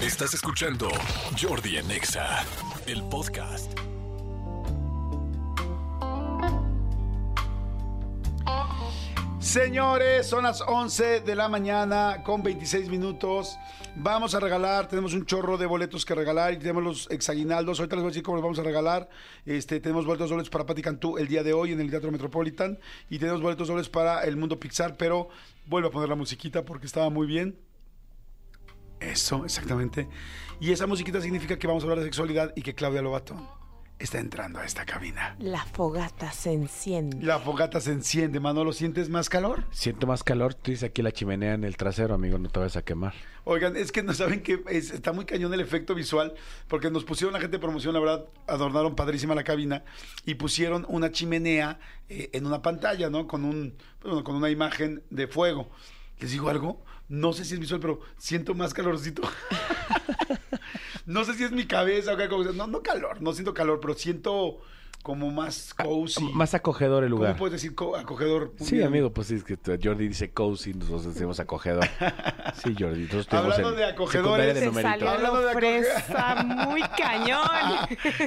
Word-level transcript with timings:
Estás 0.00 0.34
escuchando 0.34 0.90
Jordi 1.40 1.78
en 1.78 1.90
Exa, 1.90 2.44
el 2.86 3.02
podcast. 3.04 3.72
Señores, 9.40 10.26
son 10.26 10.44
las 10.44 10.60
11 10.60 11.20
de 11.20 11.34
la 11.34 11.48
mañana 11.48 12.22
con 12.22 12.42
26 12.42 12.90
minutos. 12.90 13.56
Vamos 13.94 14.34
a 14.34 14.40
regalar, 14.40 14.86
tenemos 14.86 15.14
un 15.14 15.24
chorro 15.24 15.56
de 15.56 15.64
boletos 15.64 16.04
que 16.04 16.14
regalar 16.14 16.52
y 16.52 16.58
tenemos 16.58 16.84
los 16.84 17.10
exaguinaldos. 17.10 17.80
Ahorita 17.80 17.96
les 17.96 18.02
voy 18.02 18.08
a 18.08 18.12
decir 18.12 18.22
cómo 18.22 18.36
los 18.36 18.42
vamos 18.42 18.58
a 18.58 18.64
regalar. 18.64 19.08
Este, 19.46 19.80
tenemos 19.80 20.04
boletos 20.04 20.28
dobles 20.28 20.50
para 20.50 20.66
Pati 20.66 20.82
Cantú 20.82 21.16
el 21.16 21.26
día 21.26 21.42
de 21.42 21.54
hoy 21.54 21.72
en 21.72 21.80
el 21.80 21.88
Teatro 21.88 22.12
Metropolitan 22.12 22.78
y 23.08 23.18
tenemos 23.18 23.40
boletos 23.40 23.66
dobles 23.66 23.88
para 23.88 24.24
el 24.24 24.36
Mundo 24.36 24.60
Pixar, 24.60 24.98
pero 24.98 25.30
vuelvo 25.64 25.88
a 25.88 25.90
poner 25.90 26.10
la 26.10 26.16
musiquita 26.16 26.66
porque 26.66 26.84
estaba 26.84 27.08
muy 27.08 27.26
bien. 27.26 27.56
Eso, 29.00 29.44
exactamente. 29.44 30.08
Y 30.60 30.72
esa 30.72 30.86
musiquita 30.86 31.20
significa 31.20 31.58
que 31.58 31.66
vamos 31.66 31.82
a 31.82 31.86
hablar 31.86 31.98
de 31.98 32.04
sexualidad 32.04 32.52
y 32.56 32.62
que 32.62 32.74
Claudia 32.74 33.02
Lobatón 33.02 33.46
está 33.98 34.18
entrando 34.18 34.58
a 34.58 34.64
esta 34.64 34.84
cabina. 34.84 35.36
La 35.38 35.64
fogata 35.64 36.30
se 36.30 36.52
enciende. 36.52 37.24
La 37.24 37.38
fogata 37.38 37.80
se 37.80 37.92
enciende, 37.92 38.40
Manolo. 38.40 38.72
¿Sientes 38.74 39.08
más 39.08 39.30
calor? 39.30 39.64
Siento 39.70 40.06
más 40.06 40.22
calor, 40.22 40.52
tú 40.54 40.70
dices 40.70 40.90
aquí 40.90 41.00
la 41.00 41.12
chimenea 41.12 41.54
en 41.54 41.64
el 41.64 41.78
trasero, 41.78 42.14
amigo, 42.14 42.36
no 42.38 42.50
te 42.50 42.58
vayas 42.58 42.76
a 42.76 42.82
quemar. 42.82 43.14
Oigan, 43.44 43.74
es 43.76 43.92
que 43.92 44.02
no 44.02 44.12
saben 44.12 44.42
que 44.42 44.62
es- 44.68 44.90
está 44.90 45.12
muy 45.12 45.24
cañón 45.24 45.52
el 45.54 45.60
efecto 45.60 45.94
visual, 45.94 46.34
porque 46.68 46.90
nos 46.90 47.04
pusieron 47.04 47.32
la 47.32 47.40
gente 47.40 47.56
de 47.56 47.60
promoción, 47.60 47.94
la 47.94 48.00
verdad, 48.00 48.26
adornaron 48.46 48.94
padrísima 48.96 49.34
la 49.34 49.44
cabina 49.44 49.82
y 50.26 50.34
pusieron 50.34 50.84
una 50.88 51.10
chimenea 51.10 51.78
eh, 52.10 52.28
en 52.34 52.44
una 52.46 52.60
pantalla, 52.62 53.08
¿no? 53.08 53.26
Con 53.26 53.44
un, 53.46 53.76
bueno, 54.02 54.22
con 54.24 54.36
una 54.36 54.50
imagen 54.50 55.02
de 55.10 55.26
fuego. 55.26 55.70
Les 56.18 56.30
digo 56.32 56.48
algo, 56.50 56.82
no 57.08 57.32
sé 57.32 57.44
si 57.44 57.54
es 57.54 57.60
visual, 57.60 57.80
pero 57.80 58.00
siento 58.16 58.54
más 58.54 58.74
calorcito. 58.74 59.22
no 61.06 61.24
sé 61.24 61.34
si 61.34 61.44
es 61.44 61.52
mi 61.52 61.66
cabeza 61.66 62.14
o 62.14 62.16
qué 62.16 62.28
cosa. 62.28 62.52
No, 62.52 62.66
no 62.66 62.82
calor, 62.82 63.22
no 63.22 63.32
siento 63.32 63.54
calor, 63.54 63.80
pero 63.80 63.94
siento 63.94 64.58
como 65.06 65.30
más 65.30 65.72
cozy. 65.72 66.20
Más 66.32 66.52
acogedor 66.52 67.04
el 67.04 67.10
¿Cómo 67.10 67.20
lugar. 67.22 67.36
puedes 67.36 67.52
decir 67.52 67.76
co- 67.76 67.94
acogedor? 67.94 68.54
Sí, 68.58 68.74
bien. 68.74 68.88
amigo, 68.88 69.12
pues 69.12 69.28
sí, 69.28 69.36
es 69.36 69.44
que 69.44 69.56
Jordi 69.80 70.08
dice 70.08 70.32
cozy, 70.32 70.74
nosotros 70.74 71.14
decimos 71.14 71.38
acogedor. 71.38 71.86
Sí, 72.56 72.74
Jordi, 72.76 73.02
nosotros 73.02 73.28
Hablando 73.32 73.70
en 73.70 73.76
de 73.76 73.84
acogedores, 73.84 74.54
de 74.54 74.60
Se 74.72 74.82
salió 74.82 75.10
Hablando 75.10 75.42
de 75.42 75.52
fresa 75.52 76.42
muy 76.42 76.80
cañón. 76.98 77.46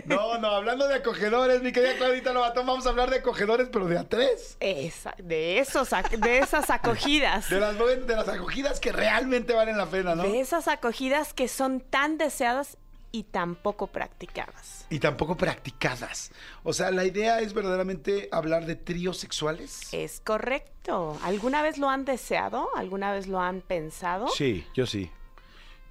No, 0.06 0.38
no, 0.38 0.48
hablando 0.52 0.88
de 0.88 0.96
acogedores, 0.96 1.62
mi 1.64 1.72
querida 1.74 1.96
Claudita 1.98 2.32
Lobatón, 2.32 2.66
vamos 2.68 2.86
a 2.86 2.90
hablar 2.92 3.10
de 3.10 3.18
acogedores, 3.18 3.68
pero 3.72 3.88
de 3.88 3.98
a 3.98 4.08
tres. 4.08 4.56
Esa- 4.62 5.16
de, 5.22 5.60
esos, 5.60 5.90
de 6.18 6.38
esas 6.40 6.70
acogidas. 6.70 7.50
De 7.50 7.60
las, 7.60 7.76
de 7.78 8.16
las 8.16 8.28
acogidas 8.30 8.80
que 8.80 8.92
realmente 8.94 9.54
valen 9.54 9.78
la 9.78 9.88
pena, 9.88 10.16
¿no? 10.16 10.24
De 10.24 10.40
esas 10.40 10.68
acogidas 10.70 11.34
que 11.34 11.48
son 11.50 11.82
tan 11.82 12.18
deseadas 12.18 12.78
y 13.12 13.24
tan 13.24 13.56
poco 13.56 13.88
practicadas. 13.88 14.86
Y 14.90 15.00
tampoco 15.00 15.36
practicadas. 15.36 16.32
O 16.64 16.74
sea, 16.74 16.92
la 16.92 17.06
idea 17.06 17.42
es 17.42 17.54
verdaderamente 17.54 18.30
hablar 18.32 18.66
de 18.66 18.76
tríos 18.76 19.18
sexuales. 19.18 19.94
Es 19.94 20.20
correcto. 20.20 21.18
¿Alguna 21.24 21.62
vez 21.62 21.78
lo 21.78 21.90
han 21.90 22.06
deseado? 22.06 22.70
¿Alguna 22.76 23.12
vez 23.12 23.28
lo 23.28 23.40
han 23.40 23.62
pensado? 23.62 24.28
Sí, 24.30 24.66
yo 24.74 24.86
sí. 24.86 25.12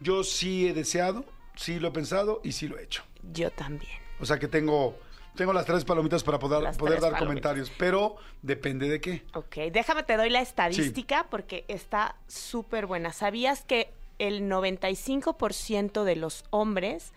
Yo 0.01 0.23
sí 0.23 0.69
he 0.69 0.75
deseado, 0.75 1.25
sí 1.57 1.81
lo 1.81 1.89
he 1.89 1.91
pensado 1.93 2.41
y 2.45 2.53
sí 2.53 2.69
lo 2.69 2.79
he 2.79 2.85
hecho. 2.85 3.03
Yo 3.33 3.51
también. 3.51 3.91
O 4.21 4.27
sea 4.27 4.39
que 4.39 4.47
tengo, 4.47 4.97
tengo 5.35 5.53
las 5.53 5.67
tres 5.67 5.85
palomitas 5.85 6.23
para 6.23 6.39
poder, 6.39 6.63
Las 6.63 6.77
poder 6.77 7.01
dar 7.01 7.13
palomitas. 7.13 7.27
comentarios, 7.27 7.73
pero 7.77 8.17
depende 8.43 8.89
de 8.89 9.01
qué. 9.01 9.25
Ok, 9.35 9.57
déjame 9.73 10.05
te 10.05 10.17
doy 10.17 10.31
la 10.31 10.41
estadística 10.41 11.27
porque 11.31 11.65
está 11.69 12.17
súper 12.29 12.87
buena. 12.87 13.13
¿Sabías 13.13 13.65
que 13.65 13.93
el 14.19 14.43
95% 14.51 16.05
de 16.05 16.17
los 16.17 16.45
hombres 16.51 17.13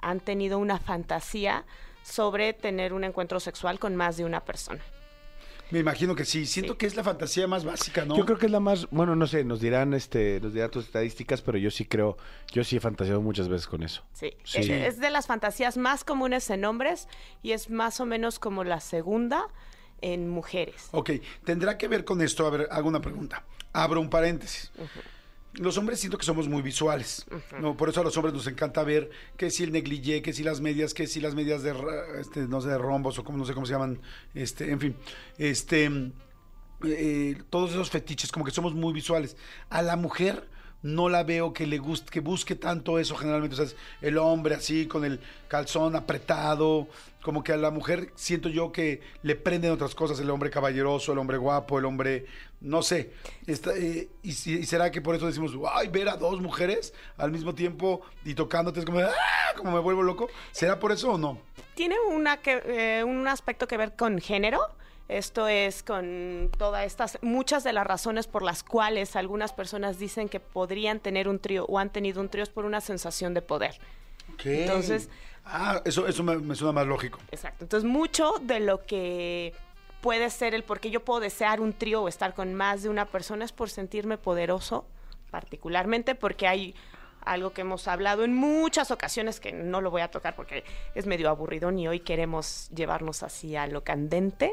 han 0.00 0.20
tenido 0.20 0.58
una 0.58 0.78
fantasía 0.78 1.64
sobre 2.02 2.52
tener 2.52 2.92
un 2.92 3.04
encuentro 3.04 3.40
sexual 3.40 3.78
con 3.78 3.96
más 3.96 4.16
de 4.16 4.24
una 4.24 4.44
persona? 4.44 4.80
Me 5.72 5.80
imagino 5.80 6.14
que 6.14 6.24
sí. 6.24 6.46
Siento 6.46 6.74
Sí. 6.74 6.78
que 6.78 6.86
es 6.86 6.94
la 6.94 7.02
fantasía 7.02 7.48
más 7.48 7.64
básica, 7.64 8.04
¿no? 8.04 8.16
Yo 8.16 8.24
creo 8.24 8.38
que 8.38 8.46
es 8.46 8.52
la 8.52 8.60
más, 8.60 8.86
bueno, 8.92 9.16
no 9.16 9.26
sé, 9.26 9.42
nos 9.42 9.60
dirán 9.60 9.94
este, 9.94 10.38
nos 10.40 10.52
dirán 10.54 10.70
tus 10.70 10.84
estadísticas, 10.84 11.42
pero 11.42 11.58
yo 11.58 11.72
sí 11.72 11.84
creo, 11.86 12.16
yo 12.52 12.62
sí 12.62 12.76
he 12.76 12.80
fantaseado 12.80 13.20
muchas 13.20 13.48
veces 13.48 13.66
con 13.66 13.82
eso. 13.82 14.04
Sí, 14.12 14.32
Sí. 14.44 14.58
Es, 14.60 14.68
es 14.70 14.98
de 15.00 15.10
las 15.10 15.26
fantasías 15.26 15.76
más 15.76 16.04
comunes 16.04 16.48
en 16.50 16.64
hombres 16.64 17.08
y 17.42 17.50
es 17.50 17.68
más 17.68 17.98
o 18.00 18.06
menos 18.06 18.38
como 18.38 18.62
la 18.62 18.78
segunda 18.78 19.48
en 20.02 20.28
mujeres. 20.28 20.86
Ok, 20.92 21.10
tendrá 21.44 21.76
que 21.78 21.88
ver 21.88 22.04
con 22.04 22.20
esto. 22.22 22.46
A 22.46 22.50
ver, 22.50 22.68
hago 22.70 22.86
una 22.88 23.00
pregunta. 23.00 23.42
Abro 23.72 24.00
un 24.00 24.08
paréntesis. 24.08 24.70
Los 25.58 25.78
hombres 25.78 26.00
siento 26.00 26.18
que 26.18 26.24
somos 26.24 26.48
muy 26.48 26.62
visuales, 26.62 27.26
¿no? 27.60 27.76
Por 27.76 27.88
eso 27.88 28.00
a 28.00 28.04
los 28.04 28.16
hombres 28.16 28.34
nos 28.34 28.46
encanta 28.46 28.82
ver 28.82 29.10
que 29.36 29.50
si 29.50 29.64
el 29.64 29.72
negligé, 29.72 30.20
que 30.20 30.32
si 30.32 30.42
las 30.42 30.60
medias, 30.60 30.92
que 30.92 31.06
si 31.06 31.20
las 31.20 31.34
medias 31.34 31.62
de, 31.62 31.74
este, 32.20 32.40
no 32.46 32.60
sé, 32.60 32.68
de 32.68 32.78
rombos 32.78 33.18
o 33.18 33.24
como, 33.24 33.38
no 33.38 33.46
sé 33.46 33.54
cómo 33.54 33.64
se 33.64 33.72
llaman, 33.72 34.00
este, 34.34 34.70
en 34.70 34.80
fin, 34.80 34.96
este, 35.38 36.12
eh, 36.84 37.38
todos 37.48 37.70
esos 37.70 37.90
fetiches, 37.90 38.30
como 38.30 38.44
que 38.44 38.50
somos 38.50 38.74
muy 38.74 38.92
visuales. 38.92 39.36
A 39.70 39.80
la 39.80 39.96
mujer 39.96 40.48
no 40.82 41.08
la 41.08 41.24
veo 41.24 41.52
que 41.52 41.66
le 41.66 41.78
guste, 41.78 42.10
que 42.10 42.20
busque 42.20 42.54
tanto 42.54 42.98
eso 42.98 43.16
generalmente, 43.16 43.54
o 43.54 43.56
sea, 43.56 43.66
es 43.66 43.76
el 44.02 44.18
hombre 44.18 44.54
así 44.54 44.86
con 44.86 45.04
el 45.04 45.20
calzón 45.48 45.96
apretado, 45.96 46.88
como 47.22 47.42
que 47.42 47.52
a 47.52 47.56
la 47.56 47.70
mujer 47.70 48.12
siento 48.14 48.48
yo 48.48 48.70
que 48.70 49.00
le 49.22 49.34
prenden 49.34 49.72
otras 49.72 49.94
cosas, 49.94 50.20
el 50.20 50.30
hombre 50.30 50.48
caballeroso, 50.50 51.12
el 51.12 51.18
hombre 51.18 51.38
guapo, 51.38 51.78
el 51.78 51.84
hombre, 51.84 52.26
no 52.60 52.82
sé, 52.82 53.12
eh, 53.46 54.08
y, 54.22 54.32
será 54.32 54.90
que 54.90 55.00
por 55.00 55.16
eso 55.16 55.26
decimos, 55.26 55.52
ay, 55.72 55.88
ver 55.88 56.08
a 56.08 56.16
dos 56.16 56.40
mujeres 56.40 56.94
al 57.16 57.32
mismo 57.32 57.54
tiempo 57.54 58.02
y 58.24 58.34
tocándote 58.34 58.80
es 58.80 58.86
como, 58.86 59.00
¡ah! 59.00 59.10
como 59.56 59.72
me 59.72 59.80
vuelvo 59.80 60.02
loco, 60.02 60.28
¿será 60.52 60.78
por 60.78 60.92
eso 60.92 61.12
o 61.12 61.18
no? 61.18 61.40
Tiene 61.74 61.96
eh, 62.44 63.04
un 63.04 63.28
aspecto 63.28 63.66
que 63.66 63.76
ver 63.76 63.96
con 63.96 64.20
género. 64.20 64.60
Esto 65.08 65.46
es 65.46 65.82
con 65.84 66.50
todas 66.58 66.84
estas, 66.84 67.18
muchas 67.22 67.62
de 67.62 67.72
las 67.72 67.86
razones 67.86 68.26
por 68.26 68.42
las 68.42 68.62
cuales 68.64 69.14
algunas 69.14 69.52
personas 69.52 69.98
dicen 69.98 70.28
que 70.28 70.40
podrían 70.40 70.98
tener 70.98 71.28
un 71.28 71.38
trío 71.38 71.64
o 71.66 71.78
han 71.78 71.90
tenido 71.90 72.20
un 72.20 72.28
trío 72.28 72.42
es 72.42 72.50
por 72.50 72.64
una 72.64 72.80
sensación 72.80 73.32
de 73.34 73.42
poder. 73.42 73.78
Entonces- 74.44 75.08
Ah, 75.48 75.80
eso, 75.84 76.08
eso 76.08 76.24
me, 76.24 76.36
me 76.38 76.56
suena 76.56 76.72
más 76.72 76.88
lógico. 76.88 77.20
Exacto. 77.30 77.64
Entonces, 77.64 77.88
mucho 77.88 78.32
de 78.42 78.58
lo 78.58 78.84
que 78.84 79.52
puede 80.00 80.28
ser 80.30 80.54
el 80.54 80.64
por 80.64 80.80
qué 80.80 80.90
yo 80.90 81.04
puedo 81.04 81.20
desear 81.20 81.60
un 81.60 81.72
trío 81.72 82.02
o 82.02 82.08
estar 82.08 82.34
con 82.34 82.52
más 82.54 82.82
de 82.82 82.88
una 82.88 83.06
persona 83.06 83.44
es 83.44 83.52
por 83.52 83.70
sentirme 83.70 84.18
poderoso, 84.18 84.86
particularmente 85.30 86.16
porque 86.16 86.48
hay 86.48 86.74
algo 87.24 87.52
que 87.52 87.60
hemos 87.60 87.86
hablado 87.86 88.24
en 88.24 88.34
muchas 88.34 88.90
ocasiones 88.90 89.38
que 89.38 89.52
no 89.52 89.80
lo 89.80 89.92
voy 89.92 90.02
a 90.02 90.10
tocar 90.10 90.34
porque 90.34 90.64
es 90.96 91.06
medio 91.06 91.28
aburrido 91.30 91.70
y 91.70 91.86
hoy 91.86 92.00
queremos 92.00 92.68
llevarnos 92.74 93.22
así 93.22 93.54
a 93.54 93.68
lo 93.68 93.84
candente, 93.84 94.52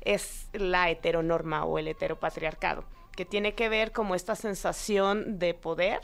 es 0.00 0.48
la 0.52 0.90
heteronorma 0.90 1.64
o 1.64 1.78
el 1.78 1.88
heteropatriarcado, 1.88 2.84
que 3.16 3.24
tiene 3.24 3.54
que 3.54 3.68
ver 3.68 3.92
como 3.92 4.14
esta 4.14 4.34
sensación 4.34 5.38
de 5.38 5.54
poder, 5.54 6.00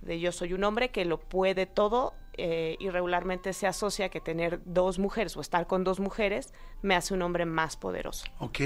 de 0.00 0.20
yo 0.20 0.32
soy 0.32 0.52
un 0.52 0.64
hombre 0.64 0.90
que 0.90 1.04
lo 1.04 1.18
puede 1.18 1.66
todo 1.66 2.14
eh, 2.34 2.76
y 2.78 2.90
regularmente 2.90 3.52
se 3.52 3.66
asocia 3.66 4.08
que 4.08 4.20
tener 4.20 4.60
dos 4.64 4.98
mujeres 4.98 5.36
o 5.36 5.40
estar 5.40 5.66
con 5.66 5.84
dos 5.84 6.00
mujeres 6.00 6.52
me 6.82 6.94
hace 6.94 7.14
un 7.14 7.22
hombre 7.22 7.44
más 7.46 7.76
poderoso. 7.76 8.24
Ok. 8.38 8.60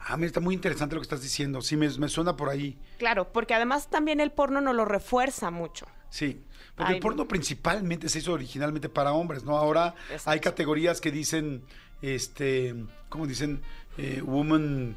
Ah, 0.00 0.16
mira, 0.16 0.26
está 0.26 0.40
muy 0.40 0.54
interesante 0.54 0.94
lo 0.94 1.00
que 1.00 1.04
estás 1.04 1.22
diciendo. 1.22 1.60
Sí, 1.60 1.76
me, 1.76 1.88
me 1.98 2.08
suena 2.08 2.36
por 2.36 2.48
ahí. 2.48 2.78
Claro, 2.98 3.32
porque 3.32 3.54
además 3.54 3.88
también 3.88 4.20
el 4.20 4.30
porno 4.30 4.60
nos 4.60 4.74
lo 4.74 4.84
refuerza 4.84 5.50
mucho. 5.50 5.86
Sí. 6.10 6.42
Porque 6.74 6.92
Ay, 6.92 6.96
el 6.96 7.02
porno 7.02 7.26
principalmente 7.26 8.08
se 8.08 8.20
hizo 8.20 8.32
originalmente 8.32 8.88
para 8.88 9.12
hombres, 9.12 9.44
¿no? 9.44 9.56
Ahora 9.56 9.94
hay 10.24 10.40
categorías 10.40 11.00
que 11.00 11.10
dicen, 11.10 11.64
este, 12.02 12.74
¿cómo 13.08 13.26
dicen? 13.26 13.62
Eh, 13.96 14.22
woman 14.24 14.96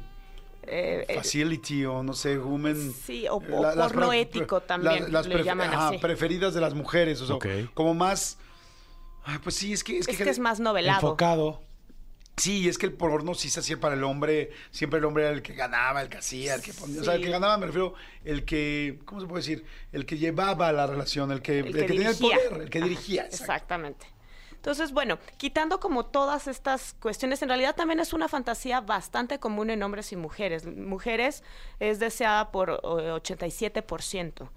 Eh, 0.64 1.04
eh, 1.08 1.14
facility 1.16 1.84
o 1.84 2.02
no 2.04 2.12
sé, 2.14 2.38
woman... 2.38 2.92
Sí, 3.04 3.26
o- 3.28 3.36
o 3.36 3.62
la- 3.62 3.74
porno 3.74 4.12
ético 4.12 4.58
pre- 4.60 4.66
también 4.68 5.12
le 5.12 5.18
prefe- 5.18 5.42
llaman 5.42 5.68
ajá, 5.70 5.88
así. 5.88 5.98
preferidas 5.98 6.54
de 6.54 6.60
las 6.60 6.74
mujeres, 6.74 7.20
o 7.20 7.26
sea, 7.26 7.36
como 7.74 7.94
más... 7.94 8.38
Ay, 9.24 9.38
pues 9.42 9.56
sí, 9.56 9.72
es 9.72 9.82
que... 9.84 9.98
Es 9.98 10.06
que, 10.06 10.12
es 10.12 10.18
que 10.22 10.30
es 10.30 10.38
más 10.38 10.60
novelado. 10.60 10.98
Enfocado. 11.00 11.62
Sí, 12.36 12.68
es 12.68 12.78
que 12.78 12.86
el 12.86 12.92
porno 12.92 13.34
sí 13.34 13.50
se 13.50 13.60
hacía 13.60 13.78
para 13.78 13.94
el 13.94 14.02
hombre, 14.04 14.50
siempre 14.70 14.98
el 15.00 15.04
hombre 15.04 15.24
era 15.24 15.32
el 15.32 15.42
que 15.42 15.52
ganaba, 15.52 16.00
el 16.00 16.08
que 16.08 16.16
hacía, 16.18 16.54
el 16.54 16.62
que 16.62 16.72
ponía, 16.72 17.00
o 17.02 17.04
sea, 17.04 17.14
el 17.16 17.22
que 17.22 17.30
ganaba 17.30 17.58
me 17.58 17.66
refiero, 17.66 17.94
el 18.24 18.44
que, 18.44 19.00
¿cómo 19.04 19.20
se 19.20 19.26
puede 19.26 19.42
decir? 19.42 19.64
El 19.92 20.06
que 20.06 20.16
llevaba 20.16 20.72
la 20.72 20.86
relación, 20.86 21.30
el 21.30 21.42
que, 21.42 21.58
el 21.58 21.72
que, 21.74 21.82
tenía 21.84 22.08
el 22.10 22.16
poder, 22.16 22.62
el 22.62 22.70
que 22.70 22.80
dirigía. 22.80 23.24
Exacto. 23.24 23.42
Exactamente. 23.44 24.06
Entonces, 24.62 24.92
bueno, 24.92 25.18
quitando 25.38 25.80
como 25.80 26.06
todas 26.06 26.46
estas 26.46 26.94
cuestiones, 27.00 27.42
en 27.42 27.48
realidad 27.48 27.74
también 27.74 27.98
es 27.98 28.12
una 28.12 28.28
fantasía 28.28 28.80
bastante 28.80 29.40
común 29.40 29.70
en 29.70 29.82
hombres 29.82 30.12
y 30.12 30.16
mujeres. 30.16 30.66
Mujeres 30.66 31.42
es 31.80 31.98
deseada 31.98 32.52
por 32.52 32.70
eh, 32.70 33.10
87%. 33.10 34.48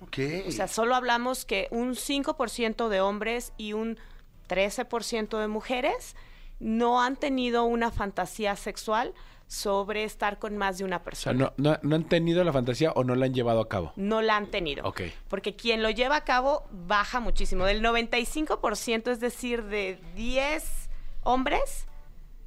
Ok. 0.00 0.18
O 0.46 0.52
sea, 0.52 0.68
solo 0.68 0.94
hablamos 0.94 1.44
que 1.44 1.66
un 1.72 1.96
5% 1.96 2.88
de 2.88 3.00
hombres 3.00 3.52
y 3.56 3.72
un 3.72 3.98
13% 4.48 5.40
de 5.40 5.48
mujeres 5.48 6.14
no 6.60 7.02
han 7.02 7.16
tenido 7.16 7.64
una 7.64 7.90
fantasía 7.90 8.54
sexual 8.54 9.12
sobre 9.48 10.04
estar 10.04 10.38
con 10.38 10.56
más 10.58 10.76
de 10.78 10.84
una 10.84 10.96
O 10.96 11.00
sea, 11.00 11.04
persona. 11.04 11.52
no, 11.56 11.70
no, 11.72 11.78
no 11.82 11.96
han 11.96 12.04
tenido 12.04 12.44
la 12.44 12.52
fantasía 12.52 12.92
o 12.92 13.02
no 13.02 13.14
la 13.14 13.24
han 13.26 13.32
llevado 13.34 13.60
a 13.60 13.68
cabo. 13.68 13.92
no 13.96 14.20
la 14.22 14.36
han 14.36 14.46
tenido. 14.50 14.84
Ok. 14.86 15.00
Porque 15.28 15.56
quien 15.56 15.82
lo 15.82 15.88
lleva 15.90 16.16
a 16.16 16.24
cabo 16.24 16.68
baja 16.70 17.18
muchísimo. 17.18 17.64
Del 17.64 17.82
95%, 17.82 19.10
es 19.10 19.20
decir, 19.20 19.64
de 19.64 19.98
10 20.14 20.90
hombres, 21.24 21.86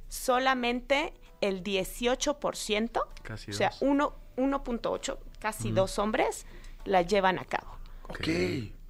solamente 0.08 1.12
el 1.40 1.62
18%, 1.64 3.02
Casi 3.22 3.50
o 3.50 3.54
sea, 3.54 3.70
dos. 3.70 3.82
uno- 3.82 4.14
1.8, 4.36 5.18
casi 5.40 5.72
dos 5.72 5.98
hombres, 5.98 6.46
la 6.84 7.02
llevan 7.02 7.38
a 7.38 7.44
cabo. 7.44 7.76
Ok. 8.08 8.28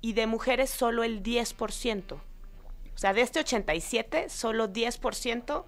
Y 0.00 0.12
de 0.12 0.26
mujeres 0.26 0.70
solo 0.70 1.02
el 1.04 1.22
10%. 1.22 2.14
O 2.14 2.98
sea, 2.98 3.12
de 3.14 3.22
este 3.22 3.40
87, 3.40 4.28
solo 4.28 4.68
10% 4.68 5.64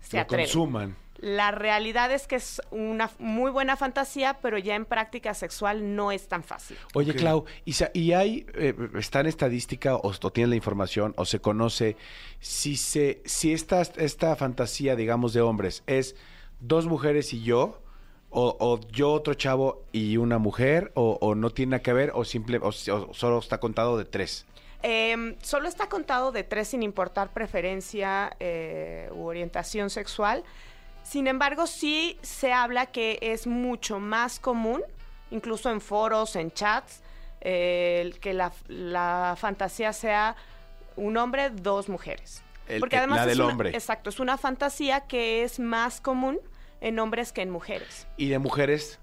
se 0.00 0.16
Lo 0.16 0.22
atreven. 0.22 0.46
consuman. 0.46 0.96
La 1.20 1.50
realidad 1.50 2.10
es 2.12 2.26
que 2.26 2.36
es 2.36 2.62
una 2.70 3.10
muy 3.18 3.50
buena 3.50 3.76
fantasía, 3.76 4.38
pero 4.40 4.56
ya 4.56 4.74
en 4.74 4.86
práctica 4.86 5.34
sexual 5.34 5.94
no 5.94 6.12
es 6.12 6.28
tan 6.28 6.42
fácil. 6.42 6.78
Oye, 6.94 7.10
Ok. 7.12 7.18
Clau, 7.18 7.44
¿y, 7.66 8.12
hay, 8.12 8.46
eh, 8.54 8.74
está 8.98 9.20
en 9.20 9.26
estadística 9.26 9.96
o, 9.96 10.12
o 10.18 10.32
tiene 10.32 10.48
la 10.48 10.56
información 10.56 11.12
o 11.18 11.26
se 11.26 11.40
conoce 11.40 11.96
si 12.38 12.76
se, 12.76 13.20
si 13.26 13.52
esta, 13.52 13.82
esta 13.82 14.34
fantasía, 14.34 14.96
digamos, 14.96 15.34
de 15.34 15.42
hombres 15.42 15.82
es 15.86 16.16
dos 16.60 16.86
mujeres 16.86 17.34
y 17.34 17.42
yo, 17.42 17.82
o, 18.30 18.56
o 18.58 18.80
yo 18.90 19.12
otro 19.12 19.34
chavo 19.34 19.84
y 19.92 20.16
una 20.16 20.38
mujer, 20.38 20.90
o, 20.94 21.18
o 21.20 21.34
no 21.34 21.50
tiene 21.50 21.70
nada 21.70 21.82
que 21.82 21.92
ver, 21.92 22.12
o 22.14 22.24
simple, 22.24 22.58
o, 22.58 22.68
o 22.68 22.72
solo 22.72 23.38
está 23.38 23.58
contado 23.60 23.98
de 23.98 24.06
tres? 24.06 24.46
Eh, 24.82 25.36
solo 25.42 25.68
está 25.68 25.88
contado 25.90 26.32
de 26.32 26.44
tres 26.44 26.68
sin 26.68 26.82
importar 26.82 27.32
preferencia 27.34 28.34
eh, 28.40 29.10
u 29.12 29.26
orientación 29.26 29.90
sexual. 29.90 30.44
Sin 31.02 31.26
embargo, 31.26 31.66
sí 31.66 32.18
se 32.22 32.52
habla 32.52 32.86
que 32.86 33.18
es 33.20 33.46
mucho 33.46 33.98
más 33.98 34.38
común, 34.38 34.82
incluso 35.30 35.70
en 35.70 35.80
foros, 35.80 36.36
en 36.36 36.52
chats, 36.52 37.02
eh, 37.40 38.12
que 38.20 38.32
la, 38.34 38.52
la 38.68 39.34
fantasía 39.38 39.92
sea 39.92 40.36
un 40.96 41.16
hombre, 41.16 41.50
dos 41.50 41.88
mujeres. 41.88 42.42
El- 42.68 42.74
el- 42.76 42.80
la 43.10 43.22
es 43.32 43.38
una- 43.44 43.52
hombre. 43.52 43.70
Exacto, 43.70 44.10
es 44.10 44.20
una 44.20 44.38
fantasía 44.38 45.00
que 45.00 45.42
es 45.42 45.58
más 45.58 46.00
común 46.00 46.38
en 46.80 46.98
hombres 46.98 47.32
que 47.32 47.42
en 47.42 47.50
mujeres. 47.50 48.06
Y 48.16 48.28
de 48.28 48.38
mujeres, 48.38 49.00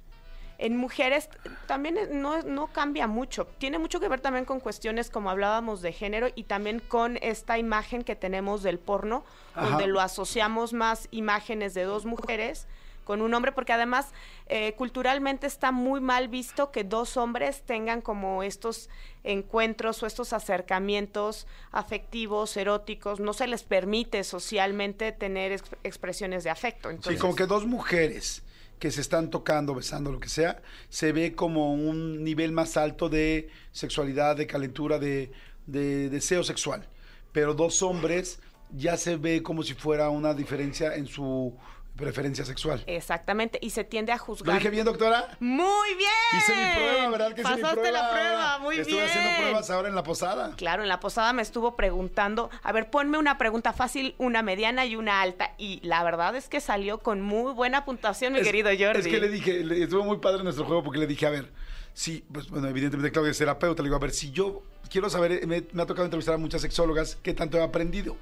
En 0.60 0.76
mujeres 0.76 1.30
también 1.68 1.98
no, 2.22 2.42
no 2.42 2.68
cambia 2.68 3.06
mucho. 3.08 3.46
Tiene 3.60 3.78
mucho 3.78 4.00
que 4.00 4.08
ver 4.08 4.22
también 4.22 4.46
con 4.46 4.60
cuestiones 4.60 5.10
como 5.12 5.30
hablábamos 5.30 5.82
de 5.82 5.94
género 5.94 6.28
y 6.34 6.44
también 6.44 6.80
con 6.80 7.18
esta 7.22 7.58
imagen 7.60 8.04
que 8.04 8.16
tenemos 8.16 8.64
del 8.64 8.80
porno, 8.80 9.24
Ajá. 9.54 9.70
donde 9.70 9.88
lo 9.88 10.02
asociamos 10.02 10.74
más 10.74 11.08
imágenes 11.12 11.74
de 11.74 11.84
dos 11.84 12.06
mujeres 12.06 12.68
con 13.04 13.22
un 13.22 13.34
hombre, 13.34 13.54
porque 13.54 13.72
además 13.72 14.08
eh, 14.48 14.74
culturalmente 14.74 15.48
está 15.48 15.72
muy 15.72 16.02
mal 16.02 16.28
visto 16.28 16.72
que 16.74 16.84
dos 16.84 17.16
hombres 17.16 17.62
tengan 17.62 18.02
como 18.02 18.44
estos 18.44 18.90
encuentros 19.24 20.04
o 20.04 20.08
estos 20.08 20.34
acercamientos 20.34 21.48
afectivos, 21.72 22.58
eróticos. 22.58 23.20
No 23.22 23.32
se 23.32 23.48
les 23.48 23.64
permite 23.64 24.24
socialmente 24.26 25.14
tener 25.14 25.54
ex- 25.54 25.72
expresiones 25.84 26.44
de 26.44 26.50
afecto. 26.50 26.90
Sí, 27.02 27.16
como 27.18 27.34
que 27.36 27.46
dos 27.46 27.66
mujeres 27.66 28.44
que 28.80 28.92
se 28.92 29.02
están 29.02 29.30
tocando, 29.30 29.74
besando, 29.74 30.12
lo 30.12 30.20
que 30.20 30.30
sea, 30.30 30.62
se 30.90 31.12
ve 31.12 31.34
como 31.34 31.74
un 31.74 32.24
nivel 32.24 32.52
más 32.52 32.78
alto 32.78 33.10
de 33.10 33.50
sexualidad, 33.72 34.36
de 34.36 34.48
calentura, 34.48 35.00
de, 35.00 35.32
de 35.66 36.10
deseo 36.10 36.44
sexual. 36.44 36.88
Pero 37.32 37.54
dos 37.54 37.82
hombres 37.82 38.40
ya 38.72 38.98
se 38.98 39.18
ve 39.18 39.42
como 39.44 39.64
si 39.64 39.74
fuera 39.74 40.10
una 40.10 40.34
diferencia 40.34 40.96
en 40.96 41.08
su 41.08 41.56
preferencia 41.98 42.46
sexual. 42.46 42.84
Exactamente, 42.88 43.60
y 43.62 43.72
se 43.72 43.84
tiende 43.84 44.12
a 44.14 44.16
¿Lo 44.18 44.24
juzgar. 44.24 44.58
dije 44.58 44.70
bien, 44.70 44.86
doctora? 44.86 45.36
Muy 45.40 45.96
bien. 45.96 46.10
Hice 46.38 46.56
mi 46.56 46.76
prueba, 46.76 47.10
¿verdad 47.10 47.34
que 47.34 47.42
hice 47.42 47.56
mi 47.56 47.62
Pasaste 47.62 47.82
prueba? 47.82 48.02
la 48.02 48.10
prueba, 48.12 48.60
muy 48.60 48.78
Estuve 48.80 48.96
bien. 48.96 49.06
haciendo 49.10 49.30
pruebas 49.42 49.70
ahora 49.70 49.90
en 49.90 49.96
la 49.96 50.04
posada. 50.04 50.52
Claro, 50.56 50.84
en 50.84 50.90
la 50.90 51.00
posada 51.00 51.34
me 51.34 51.42
estuvo 51.42 51.76
preguntando, 51.76 52.50
a 52.64 52.72
ver, 52.72 52.90
ponme 52.90 53.18
una 53.18 53.38
pregunta 53.38 53.74
fácil, 53.74 54.16
una 54.18 54.42
mediana 54.42 54.86
y 54.86 54.96
una 54.96 55.22
alta. 55.22 55.54
Y 55.58 55.80
la 55.84 56.04
verdad 56.04 56.36
es 56.36 56.48
que 56.48 56.62
salió 56.62 57.00
con 57.00 57.22
muy 57.22 57.52
buena 57.54 57.84
puntuación, 57.84 58.34
mi 58.34 58.40
Es- 58.40 58.46
querido 58.46 58.70
Jordi. 58.70 59.00
Es 59.00 59.08
que 59.08 59.20
le 59.20 59.30
dije, 59.30 59.64
le- 59.66 59.84
estuvo 59.84 60.04
muy 60.04 60.18
padre 60.20 60.44
nuestro 60.44 60.66
juego 60.66 60.84
porque 60.84 61.00
le 61.00 61.08
dije, 61.08 61.26
a 61.26 61.32
ver, 61.32 61.52
sí, 61.98 62.24
pues 62.32 62.48
bueno, 62.52 62.68
evidentemente 62.68 63.12
Claudia 63.12 63.32
es 63.32 63.40
terapeuta, 63.40 63.82
le 63.82 63.88
digo, 63.88 63.96
a 63.96 64.00
ver, 64.00 64.12
si 64.12 64.30
yo 64.30 64.62
quiero 64.88 65.10
saber, 65.10 65.32
eh, 65.32 65.48
me, 65.48 65.64
me 65.74 65.82
ha 65.82 65.88
tocado 65.88 66.06
entrevistar 66.06 66.36
a 66.36 66.38
muchas 66.38 66.62
sexólogas, 66.62 67.18
¿qué 67.24 67.34
tanto 67.34 67.58
he 67.58 67.64
aprendido? 67.64 68.18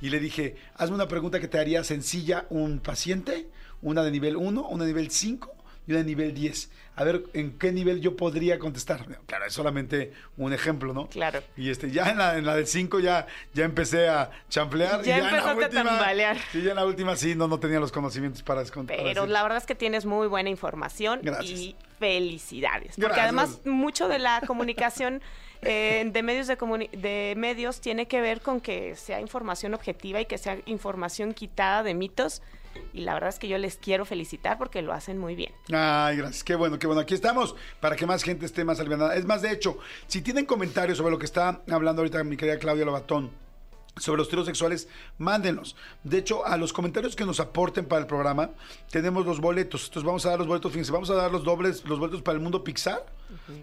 Y 0.00 0.10
le 0.10 0.18
dije, 0.18 0.56
hazme 0.74 0.96
una 0.96 1.06
pregunta 1.06 1.38
que 1.38 1.46
te 1.46 1.56
haría 1.56 1.84
sencilla 1.84 2.46
un 2.50 2.80
paciente, 2.80 3.48
una 3.82 4.02
de 4.02 4.10
nivel 4.10 4.36
1, 4.36 4.68
una 4.68 4.82
de 4.82 4.90
nivel 4.90 5.12
5 5.12 5.54
y 5.90 5.92
una 5.92 6.00
de 6.02 6.06
nivel 6.06 6.32
10. 6.34 6.70
A 6.96 7.04
ver, 7.04 7.22
¿en 7.32 7.58
qué 7.58 7.72
nivel 7.72 8.00
yo 8.00 8.14
podría 8.16 8.58
contestar? 8.58 9.06
Claro, 9.26 9.46
es 9.46 9.52
solamente 9.54 10.12
un 10.36 10.52
ejemplo, 10.52 10.92
¿no? 10.92 11.08
Claro. 11.08 11.42
Y 11.56 11.70
este, 11.70 11.90
ya 11.90 12.10
en 12.10 12.18
la, 12.18 12.36
en 12.36 12.44
la 12.44 12.54
del 12.56 12.66
5 12.66 13.00
ya, 13.00 13.26
ya 13.54 13.64
empecé 13.64 14.08
a 14.08 14.30
champlear. 14.50 15.02
Ya 15.02 15.16
y 15.16 15.18
en 15.18 15.24
la 15.24 15.30
empezaste 15.30 15.62
a 15.64 15.66
última- 15.66 15.84
tambalear. 15.84 16.36
Sí, 16.52 16.62
ya 16.62 16.70
en 16.70 16.76
la 16.76 16.84
última 16.86 17.16
sí, 17.16 17.34
no, 17.34 17.48
no 17.48 17.58
tenía 17.58 17.80
los 17.80 17.90
conocimientos 17.90 18.42
para, 18.42 18.62
para 18.64 18.86
Pero 18.86 19.26
la 19.26 19.42
verdad 19.42 19.58
es 19.58 19.66
que 19.66 19.74
tienes 19.74 20.04
muy 20.04 20.28
buena 20.28 20.50
información 20.50 21.20
Gracias. 21.22 21.58
y 21.58 21.76
felicidades. 21.98 22.94
Porque 22.96 23.06
Gracias. 23.06 23.24
además 23.24 23.60
mucho 23.64 24.08
de 24.08 24.18
la 24.18 24.42
comunicación 24.46 25.22
eh, 25.62 26.04
de 26.12 26.22
medios 26.22 26.46
de, 26.48 26.58
comuni- 26.58 26.90
de 26.90 27.34
medios 27.36 27.80
tiene 27.80 28.06
que 28.06 28.20
ver 28.20 28.40
con 28.42 28.60
que 28.60 28.94
sea 28.96 29.20
información 29.20 29.74
objetiva 29.74 30.20
y 30.20 30.26
que 30.26 30.38
sea 30.38 30.58
información 30.66 31.32
quitada 31.34 31.82
de 31.82 31.94
mitos. 31.94 32.42
Y 32.92 33.00
la 33.02 33.14
verdad 33.14 33.28
es 33.28 33.38
que 33.38 33.48
yo 33.48 33.58
les 33.58 33.76
quiero 33.76 34.04
felicitar 34.04 34.58
porque 34.58 34.82
lo 34.82 34.92
hacen 34.92 35.18
muy 35.18 35.34
bien. 35.34 35.52
Ay, 35.72 36.16
gracias. 36.16 36.44
Qué 36.44 36.54
bueno, 36.54 36.78
qué 36.78 36.86
bueno. 36.86 37.02
Aquí 37.02 37.14
estamos 37.14 37.54
para 37.80 37.96
que 37.96 38.06
más 38.06 38.22
gente 38.22 38.46
esté 38.46 38.64
más 38.64 38.80
aliviada. 38.80 39.14
Es 39.14 39.24
más, 39.24 39.42
de 39.42 39.52
hecho, 39.52 39.78
si 40.06 40.22
tienen 40.22 40.46
comentarios 40.46 40.98
sobre 40.98 41.10
lo 41.10 41.18
que 41.18 41.26
está 41.26 41.62
hablando 41.70 42.02
ahorita 42.02 42.22
mi 42.24 42.36
querida 42.36 42.58
Claudia 42.58 42.84
Lobatón, 42.84 43.30
sobre 43.96 44.18
los 44.18 44.28
tiros 44.28 44.46
sexuales, 44.46 44.88
mándenlos. 45.18 45.76
De 46.04 46.18
hecho, 46.18 46.46
a 46.46 46.56
los 46.56 46.72
comentarios 46.72 47.16
que 47.16 47.24
nos 47.24 47.40
aporten 47.40 47.86
para 47.86 48.00
el 48.00 48.06
programa, 48.06 48.50
tenemos 48.90 49.26
los 49.26 49.40
boletos. 49.40 49.84
Entonces 49.84 50.04
vamos 50.04 50.26
a 50.26 50.30
dar 50.30 50.38
los 50.38 50.48
boletos, 50.48 50.72
fíjense, 50.72 50.92
vamos 50.92 51.10
a 51.10 51.14
dar 51.14 51.30
los 51.30 51.44
dobles, 51.44 51.84
los 51.84 51.98
boletos 51.98 52.22
para 52.22 52.36
el 52.36 52.42
mundo 52.42 52.64
Pixar, 52.64 53.04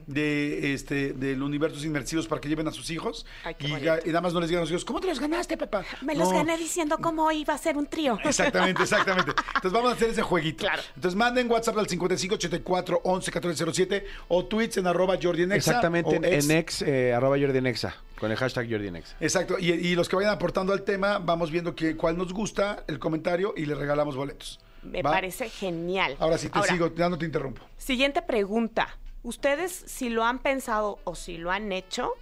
de 0.06 0.74
este, 0.74 1.14
del 1.14 1.42
universos 1.44 1.84
inmersivos 1.86 2.28
para 2.28 2.42
que 2.42 2.50
lleven 2.50 2.68
a 2.68 2.72
sus 2.72 2.90
hijos. 2.90 3.26
Ay, 3.44 3.56
y, 3.60 3.70
bonito. 3.72 3.86
ga- 3.92 4.02
y 4.04 4.08
nada 4.08 4.22
más 4.22 4.34
no 4.34 4.40
les 4.40 4.50
digan 4.50 4.62
a 4.62 4.64
los 4.64 4.72
hijos, 4.72 4.86
¿cómo 4.86 5.00
te 5.00 5.08
los 5.08 5.20
ganaste, 5.20 5.58
papá? 5.58 5.84
Me 6.02 6.16
los 6.16 6.32
gané 6.32 6.58
diciendo 6.58 6.98
cómo 7.00 7.32
iba 7.32 7.54
a 7.54 7.58
ser 7.58 7.78
un 7.78 7.88
trío. 7.88 8.18
Exactamente, 8.24 8.84
exactamente. 8.84 9.32
Entonces 9.56 9.72
vamos 9.72 9.92
a 9.92 9.96
hacer 9.96 10.10
ese 10.10 10.22
jueguito. 10.22 10.66
Claro. 10.66 10.82
Entonces 10.96 11.16
manden 11.18 11.50
WhatsApp 11.50 11.78
al 11.78 11.88
5584 11.88 13.02
11 13.04 13.32
1407 13.32 14.06
o 14.30 14.46
tweets 14.46 14.78
en 14.78 14.88
arroba 14.88 15.18
Jordi 15.22 15.44
en 15.44 15.52
Exa, 15.52 15.72
exactamente 15.72 16.10
o 16.10 16.14
en, 16.14 16.26
ex. 16.26 16.46
en 16.46 16.52
ex, 16.58 16.82
eh, 16.82 17.14
arroba 17.14 17.38
Jordi 17.40 17.58
en 17.58 17.68
Exa, 17.68 17.96
con 18.20 18.32
el 18.32 18.38
hashtag 18.38 18.68
Jordi 18.70 18.88
en 18.88 18.96
Exa. 18.98 19.16
Exacto. 19.20 19.58
Y, 19.60 19.72
y 19.72 19.96
los 19.96 20.10
que 20.10 20.16
vayan 20.16 20.32
aportando 20.32 20.74
al 20.74 20.84
tema, 20.84 21.20
vamos 21.20 21.52
viendo 21.52 21.76
que, 21.76 21.96
cuál 21.96 22.18
nos 22.18 22.34
gusta, 22.34 22.84
el 22.88 23.00
comentario 23.00 23.54
y 23.56 23.66
le 23.66 23.76
regalamos 23.76 24.16
boletos. 24.16 24.60
Me 24.84 25.02
¿Va? 25.02 25.12
parece 25.12 25.50
genial. 25.50 26.16
Ahora 26.20 26.38
sí 26.38 26.50
te 26.50 26.58
Ahora, 26.60 26.72
sigo, 26.72 26.94
ya 26.96 27.10
no 27.10 27.18
te 27.18 27.26
interrumpo. 27.26 27.62
Siguiente 27.78 28.22
pregunta. 28.22 28.88
¿Ustedes 29.28 29.74
si 29.74 30.08
lo 30.08 30.24
han 30.24 30.40
pensado 30.40 31.00
o 31.04 31.14
si 31.14 31.38
lo 31.38 31.52
han 31.52 31.74
hecho, 31.74 32.14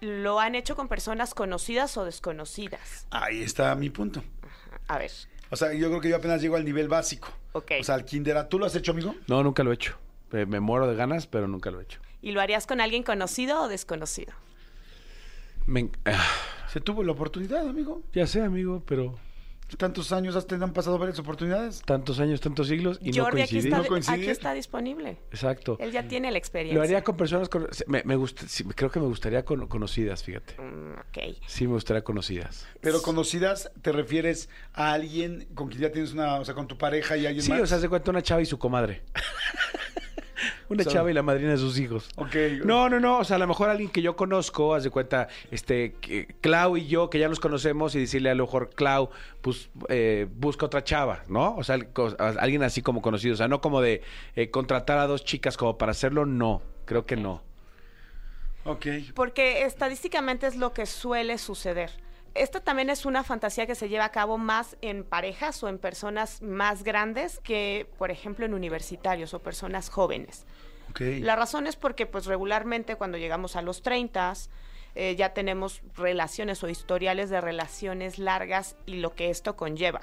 lo 0.00 0.40
han 0.40 0.54
hecho 0.54 0.74
con 0.74 0.88
personas 0.88 1.34
conocidas 1.34 1.98
o 1.98 2.06
desconocidas? 2.06 3.06
Ahí 3.10 3.42
está 3.42 3.74
mi 3.74 3.90
punto. 3.90 4.24
A 4.88 4.96
ver. 4.96 5.10
O 5.50 5.56
sea, 5.56 5.74
yo 5.74 5.88
creo 5.88 6.00
que 6.00 6.08
yo 6.08 6.16
apenas 6.16 6.40
llego 6.40 6.56
al 6.56 6.64
nivel 6.64 6.88
básico. 6.88 7.28
Ok. 7.52 7.72
O 7.80 7.84
sea, 7.84 7.94
al 7.94 8.06
kinder. 8.06 8.48
¿Tú 8.48 8.58
lo 8.58 8.64
has 8.64 8.74
hecho, 8.74 8.92
amigo? 8.92 9.14
No, 9.26 9.42
nunca 9.42 9.62
lo 9.62 9.70
he 9.70 9.74
hecho. 9.74 9.98
Eh, 10.32 10.46
me 10.46 10.60
muero 10.60 10.86
de 10.86 10.96
ganas, 10.96 11.26
pero 11.26 11.46
nunca 11.46 11.70
lo 11.70 11.78
he 11.78 11.82
hecho. 11.82 12.00
¿Y 12.22 12.32
lo 12.32 12.40
harías 12.40 12.66
con 12.66 12.80
alguien 12.80 13.02
conocido 13.02 13.60
o 13.60 13.68
desconocido? 13.68 14.32
Me 15.66 15.90
Se 16.72 16.80
tuvo 16.80 17.02
la 17.02 17.12
oportunidad, 17.12 17.68
amigo. 17.68 18.00
ya 18.14 18.26
sé, 18.26 18.40
amigo, 18.40 18.82
pero 18.86 19.18
Tantos 19.76 20.12
años 20.12 20.36
has 20.36 20.46
han 20.50 20.72
pasado 20.72 20.98
varias 20.98 21.18
oportunidades. 21.18 21.82
tantos 21.82 22.20
años, 22.20 22.40
tantos 22.40 22.68
siglos 22.68 22.98
y 23.02 23.12
no 23.12 23.24
Jordi 23.24 23.42
aquí 23.42 23.58
está, 23.58 23.78
No 23.78 23.84
coincidir. 23.86 24.20
aquí 24.20 24.30
está 24.30 24.52
disponible. 24.54 25.18
Exacto. 25.30 25.76
Él 25.80 25.92
ya 25.92 26.06
tiene 26.08 26.30
la 26.30 26.38
experiencia. 26.38 26.76
Lo 26.76 26.82
haría 26.82 27.02
con 27.04 27.16
personas 27.16 27.48
con- 27.48 27.68
me, 27.86 28.02
me 28.04 28.16
gusta, 28.16 28.46
sí, 28.48 28.64
creo 28.64 28.90
que 28.90 29.00
me 29.00 29.06
gustaría 29.06 29.44
con, 29.44 29.66
conocidas, 29.68 30.22
fíjate. 30.24 30.54
Mm, 30.60 30.92
ok. 30.98 31.36
Sí, 31.46 31.66
me 31.66 31.74
gustaría 31.74 32.02
conocidas. 32.02 32.66
Pero 32.80 33.00
conocidas, 33.02 33.70
¿te 33.82 33.92
refieres 33.92 34.48
a 34.72 34.92
alguien 34.92 35.48
con 35.54 35.68
quien 35.68 35.82
ya 35.82 35.92
tienes 35.92 36.12
una, 36.12 36.36
o 36.36 36.44
sea, 36.44 36.54
con 36.54 36.66
tu 36.68 36.76
pareja 36.78 37.16
y 37.16 37.26
alguien 37.26 37.44
Sí, 37.44 37.50
más? 37.50 37.60
o 37.62 37.66
sea, 37.66 37.78
se 37.78 37.88
cuenta 37.88 38.10
una 38.10 38.22
chava 38.22 38.42
y 38.42 38.46
su 38.46 38.58
comadre. 38.58 39.02
una 40.68 40.82
O 40.82 40.84
sea, 40.84 40.92
chava 40.92 41.10
y 41.10 41.14
la 41.14 41.22
madrina 41.22 41.50
de 41.50 41.58
sus 41.58 41.78
hijos. 41.78 42.08
Ok. 42.16 42.34
No, 42.64 42.88
no, 42.88 43.00
no, 43.00 43.18
o 43.18 43.24
sea, 43.24 43.36
a 43.36 43.38
lo 43.38 43.46
mejor 43.46 43.68
alguien 43.68 43.90
que 43.90 44.02
yo 44.02 44.16
conozco, 44.16 44.74
haz 44.74 44.84
de 44.84 44.90
cuenta, 44.90 45.28
este, 45.50 45.94
que 46.00 46.26
Clau 46.40 46.76
y 46.76 46.86
yo, 46.86 47.10
que 47.10 47.18
ya 47.18 47.28
nos 47.28 47.40
conocemos, 47.40 47.94
y 47.94 48.00
decirle 48.00 48.30
a 48.30 48.34
lo 48.34 48.44
mejor, 48.44 48.70
Clau, 48.74 49.10
pues, 49.40 49.70
eh, 49.88 50.26
busca 50.36 50.66
otra 50.66 50.84
chava, 50.84 51.22
¿no? 51.28 51.56
O 51.56 51.64
sea, 51.64 51.78
alguien 52.38 52.62
así 52.62 52.82
como 52.82 53.02
conocido, 53.02 53.34
o 53.34 53.36
sea, 53.36 53.48
no 53.48 53.60
como 53.60 53.80
de 53.80 54.02
eh, 54.36 54.50
contratar 54.50 54.98
a 54.98 55.06
dos 55.06 55.24
chicas 55.24 55.56
como 55.56 55.78
para 55.78 55.92
hacerlo, 55.92 56.26
no, 56.26 56.62
creo 56.84 57.06
que 57.06 57.16
no. 57.16 57.42
Ok. 58.64 58.86
Porque 59.14 59.64
estadísticamente 59.64 60.46
es 60.46 60.56
lo 60.56 60.72
que 60.72 60.86
suele 60.86 61.38
suceder. 61.38 61.90
Esta 62.34 62.60
también 62.60 62.90
es 62.90 63.06
una 63.06 63.24
fantasía 63.24 63.66
que 63.66 63.74
se 63.74 63.88
lleva 63.88 64.04
a 64.04 64.12
cabo 64.12 64.38
más 64.38 64.76
en 64.82 65.04
parejas 65.04 65.62
o 65.62 65.68
en 65.68 65.78
personas 65.78 66.42
más 66.42 66.84
grandes 66.84 67.40
que, 67.40 67.88
por 67.98 68.10
ejemplo, 68.10 68.46
en 68.46 68.54
universitarios 68.54 69.34
o 69.34 69.40
personas 69.40 69.90
jóvenes. 69.90 70.46
La 70.98 71.36
razón 71.36 71.66
es 71.66 71.76
porque, 71.76 72.06
pues, 72.06 72.26
regularmente 72.26 72.96
cuando 72.96 73.16
llegamos 73.16 73.56
a 73.56 73.62
los 73.62 73.82
30, 73.82 74.34
eh, 74.94 75.14
ya 75.16 75.32
tenemos 75.32 75.82
relaciones 75.96 76.62
o 76.64 76.68
historiales 76.68 77.30
de 77.30 77.40
relaciones 77.40 78.18
largas 78.18 78.76
y 78.86 78.96
lo 78.96 79.14
que 79.14 79.30
esto 79.30 79.56
conlleva. 79.56 80.00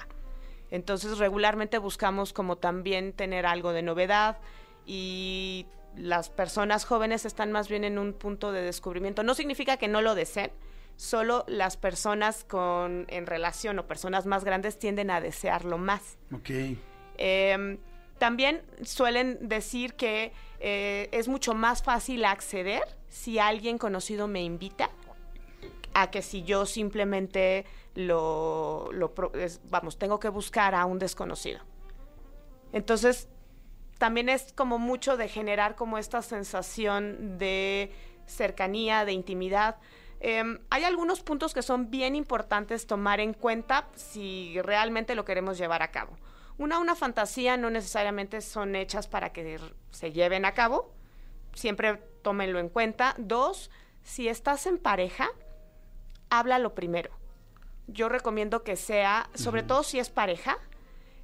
Entonces, 0.70 1.18
regularmente 1.18 1.78
buscamos 1.78 2.32
como 2.32 2.56
también 2.56 3.12
tener 3.12 3.46
algo 3.46 3.72
de 3.72 3.82
novedad 3.82 4.38
y 4.86 5.66
las 5.96 6.30
personas 6.30 6.84
jóvenes 6.84 7.24
están 7.24 7.52
más 7.52 7.68
bien 7.68 7.84
en 7.84 7.98
un 7.98 8.12
punto 8.12 8.52
de 8.52 8.62
descubrimiento. 8.62 9.22
No 9.22 9.34
significa 9.34 9.76
que 9.76 9.88
no 9.88 10.00
lo 10.00 10.14
deseen, 10.14 10.50
solo 10.98 11.44
las 11.46 11.76
personas 11.76 12.42
con 12.42 13.06
en 13.08 13.26
relación 13.26 13.78
o 13.78 13.86
personas 13.86 14.26
más 14.26 14.42
grandes 14.44 14.78
tienden 14.80 15.10
a 15.10 15.20
desearlo 15.20 15.78
más. 15.78 16.18
Ok. 16.34 16.50
Eh, 17.16 17.78
también 18.18 18.62
suelen 18.82 19.38
decir 19.48 19.94
que 19.94 20.32
eh, 20.58 21.08
es 21.12 21.28
mucho 21.28 21.54
más 21.54 21.84
fácil 21.84 22.24
acceder 22.24 22.82
si 23.08 23.38
alguien 23.38 23.78
conocido 23.78 24.26
me 24.26 24.42
invita 24.42 24.90
a 25.94 26.10
que 26.10 26.20
si 26.20 26.42
yo 26.42 26.66
simplemente 26.66 27.64
lo, 27.94 28.90
lo 28.92 29.14
pro- 29.14 29.32
es- 29.34 29.60
vamos, 29.70 29.98
tengo 30.00 30.18
que 30.18 30.28
buscar 30.28 30.74
a 30.74 30.84
un 30.84 30.98
desconocido. 30.98 31.60
Entonces, 32.72 33.28
también 33.98 34.28
es 34.28 34.52
como 34.52 34.78
mucho 34.78 35.16
de 35.16 35.28
generar 35.28 35.76
como 35.76 35.96
esta 35.96 36.22
sensación 36.22 37.38
de 37.38 37.92
cercanía, 38.26 39.04
de 39.04 39.12
intimidad. 39.12 39.76
Em, 40.20 40.58
hay 40.70 40.84
algunos 40.84 41.20
puntos 41.20 41.54
que 41.54 41.62
son 41.62 41.90
bien 41.90 42.16
importantes 42.16 42.86
tomar 42.86 43.20
en 43.20 43.34
cuenta 43.34 43.88
si 43.94 44.60
realmente 44.62 45.14
lo 45.14 45.24
queremos 45.24 45.58
llevar 45.58 45.82
a 45.82 45.90
cabo. 45.90 46.16
Una, 46.56 46.80
una 46.80 46.96
fantasía 46.96 47.56
no 47.56 47.70
necesariamente 47.70 48.40
son 48.40 48.74
hechas 48.74 49.06
para 49.06 49.32
que 49.32 49.60
se 49.90 50.12
lleven 50.12 50.44
a 50.44 50.54
cabo. 50.54 50.92
Siempre 51.54 51.96
tómenlo 52.22 52.58
en 52.58 52.68
cuenta. 52.68 53.14
Dos, 53.16 53.70
si 54.02 54.28
estás 54.28 54.66
en 54.66 54.78
pareja, 54.78 55.30
háblalo 56.30 56.74
primero. 56.74 57.10
Yo 57.86 58.08
recomiendo 58.08 58.64
que 58.64 58.76
sea, 58.76 59.30
sobre 59.34 59.62
todo 59.62 59.82
si 59.82 59.98
es 59.98 60.10
pareja, 60.10 60.58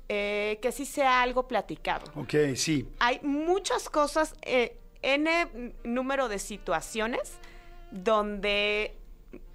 eh, 0.09 0.59
que 0.63 0.71
sí 0.71 0.87
sea 0.87 1.21
algo 1.21 1.49
platicado. 1.49 2.11
Ok, 2.15 2.55
sí. 2.55 2.89
Hay 3.01 3.21
muchas 3.23 3.91
cosas, 3.91 4.35
eh, 4.43 4.79
N 5.03 5.75
número 5.83 6.29
de 6.29 6.39
situaciones 6.39 7.39
donde 7.95 8.97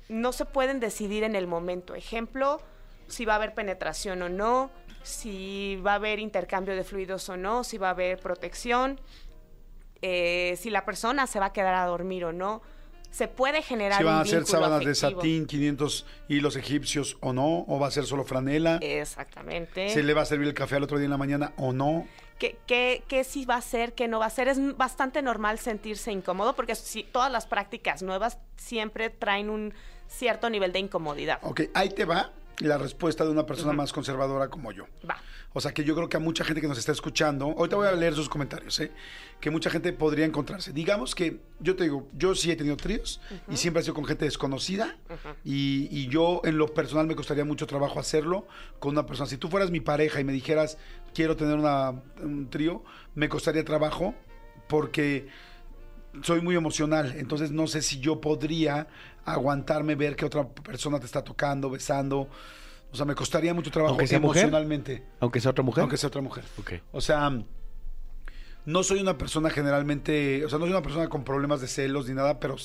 no 0.08 0.32
se 0.32 0.46
pueden 0.46 0.80
decidir 0.80 1.24
en 1.24 1.36
el 1.36 1.46
momento. 1.46 1.94
Ejemplo, 1.94 2.62
si 3.08 3.26
va 3.26 3.34
a 3.34 3.36
haber 3.36 3.54
penetración 3.54 4.22
o 4.22 4.30
no, 4.30 4.72
si 5.04 5.76
va 5.86 5.94
a 5.94 5.96
haber 5.96 6.20
intercambio 6.20 6.76
de 6.76 6.84
fluidos 6.84 7.28
o 7.30 7.38
no, 7.38 7.64
si 7.64 7.78
va 7.78 7.88
a 7.88 7.92
haber 7.92 8.20
protección, 8.20 9.00
eh, 10.02 10.56
si 10.58 10.70
la 10.70 10.86
persona 10.86 11.28
se 11.28 11.40
va 11.40 11.48
a 11.48 11.54
quedar 11.54 11.76
a 11.76 11.86
dormir 11.86 12.24
o 12.24 12.32
no. 12.32 12.62
Se 13.12 13.28
puede 13.28 13.62
generar 13.62 13.98
Si 13.98 14.04
van 14.04 14.16
un 14.16 14.22
a 14.22 14.26
ser 14.26 14.46
sábanas 14.46 14.86
de 14.86 14.96
satín, 14.96 15.46
500 15.46 16.06
hilos 16.28 16.56
egipcios 16.56 17.18
o 17.22 17.34
no, 17.34 17.66
o 17.68 17.80
va 17.80 17.88
a 17.88 17.92
ser 17.92 18.06
solo 18.06 18.24
franela. 18.24 18.78
Exactamente. 18.82 19.90
¿Se 19.90 20.04
le 20.04 20.14
va 20.14 20.22
a 20.22 20.26
servir 20.26 20.48
el 20.48 20.54
café 20.54 20.76
al 20.76 20.84
otro 20.84 20.98
día 20.98 21.06
en 21.06 21.12
la 21.12 21.18
mañana 21.18 21.54
o 21.58 21.74
no? 21.74 22.08
¿Qué, 22.38 22.58
qué, 22.68 23.04
qué 23.08 23.24
sí 23.26 23.46
va 23.46 23.56
a 23.56 23.62
ser, 23.62 23.94
qué 23.94 24.08
no 24.08 24.20
va 24.20 24.28
a 24.28 24.30
ser? 24.30 24.48
Es 24.48 24.60
bastante 24.78 25.22
normal 25.22 25.60
sentirse 25.60 26.12
incómodo 26.12 26.56
porque 26.56 26.74
si, 26.76 27.04
todas 27.04 27.32
las 27.32 27.48
prácticas 27.48 28.02
nuevas 28.02 28.38
siempre 28.56 29.10
traen 29.10 29.50
un 29.50 29.74
cierto 30.08 30.50
nivel 30.50 30.72
de 30.72 30.80
incomodidad. 30.80 31.40
Ok, 31.42 31.64
ahí 31.74 31.90
te 31.90 32.06
va 32.06 32.32
la 32.60 32.78
respuesta 32.78 33.24
de 33.26 33.32
una 33.32 33.46
persona 33.46 33.74
más 33.74 33.92
conservadora 33.94 34.50
como 34.50 34.72
yo. 34.72 34.86
Va. 35.10 35.18
O 35.52 35.60
sea 35.62 35.74
que 35.74 35.84
yo 35.84 35.96
creo 35.96 36.08
que 36.08 36.16
a 36.18 36.20
mucha 36.20 36.44
gente 36.44 36.62
que 36.62 36.68
nos 36.68 36.78
está 36.78 36.92
escuchando, 36.92 37.48
ahorita 37.58 37.76
voy 37.76 37.88
a 37.88 37.92
leer 37.94 38.14
sus 38.14 38.30
comentarios, 38.30 38.80
¿eh? 38.82 38.92
que 39.40 39.50
mucha 39.50 39.72
gente 39.72 39.92
podría 39.94 40.26
encontrarse. 40.26 40.72
Digamos 40.74 41.16
que 41.16 41.40
yo 41.60 41.76
te 41.76 41.86
digo, 41.86 42.08
yo 42.16 42.36
sí 42.36 42.52
he 42.52 42.56
tenido 42.56 42.78
tríos 42.78 43.20
y 43.50 43.58
siempre 43.58 43.80
ha 43.80 43.84
sido 43.84 43.96
con 43.96 44.06
gente 44.06 44.26
desconocida 44.26 44.98
y, 45.44 45.88
y 45.92 46.08
yo 46.08 46.42
en 46.46 46.58
lo 46.60 46.68
personal 46.68 47.08
me 47.08 47.16
costaría 47.16 47.46
mucho 47.46 47.66
trabajo 47.66 48.00
hacerlo 48.00 48.48
con 48.78 48.92
una 48.92 49.08
persona. 49.08 49.28
Si 49.28 49.38
tú 49.38 49.50
fueras 49.50 49.72
mi 49.72 49.80
pareja 49.80 50.20
y 50.20 50.24
me 50.24 50.34
dijeras, 50.34 50.78
quiero 51.16 51.36
tener 51.36 51.58
una- 51.58 52.00
un 52.22 52.48
trío, 52.52 52.84
me 53.16 53.28
costaría 53.28 53.66
trabajo 53.66 54.14
porque 54.68 55.28
soy 56.22 56.42
muy 56.42 56.56
emocional, 56.56 57.16
entonces 57.18 57.50
no 57.52 57.66
sé 57.66 57.82
si 57.82 58.00
yo 58.00 58.22
podría 58.22 58.88
aguantarme 59.26 59.96
ver 59.96 60.16
que 60.16 60.26
otra 60.26 60.48
persona 60.48 61.00
te 61.00 61.06
está 61.08 61.24
tocando, 61.24 61.70
besando. 61.72 62.28
O 62.92 62.96
sea, 62.96 63.06
me 63.06 63.16
costaría 63.16 63.54
mucho 63.54 63.70
trabajo 63.72 63.92
Aunque 63.94 64.08
sea 64.08 64.20
mujer. 64.20 64.44
emocionalmente. 64.44 65.04
Aunque 65.20 65.40
sea 65.40 65.52
otra 65.52 65.64
mujer. 65.64 65.82
Aunque 65.82 65.98
sea 65.98 66.08
otra 66.08 66.22
mujer. 66.22 66.44
Ok. 66.60 66.74
O 66.92 67.02
sea, 67.02 67.32
no 68.66 68.84
soy 68.84 69.00
una 69.00 69.18
persona 69.18 69.50
generalmente, 69.50 70.44
o 70.46 70.50
sea, 70.50 70.60
no 70.60 70.66
soy 70.66 70.72
una 70.72 70.82
persona 70.84 71.08
con 71.10 71.24
problemas 71.24 71.62
de 71.62 71.68
celos 71.68 72.08
ni 72.08 72.14
nada, 72.14 72.40
pero, 72.40 72.56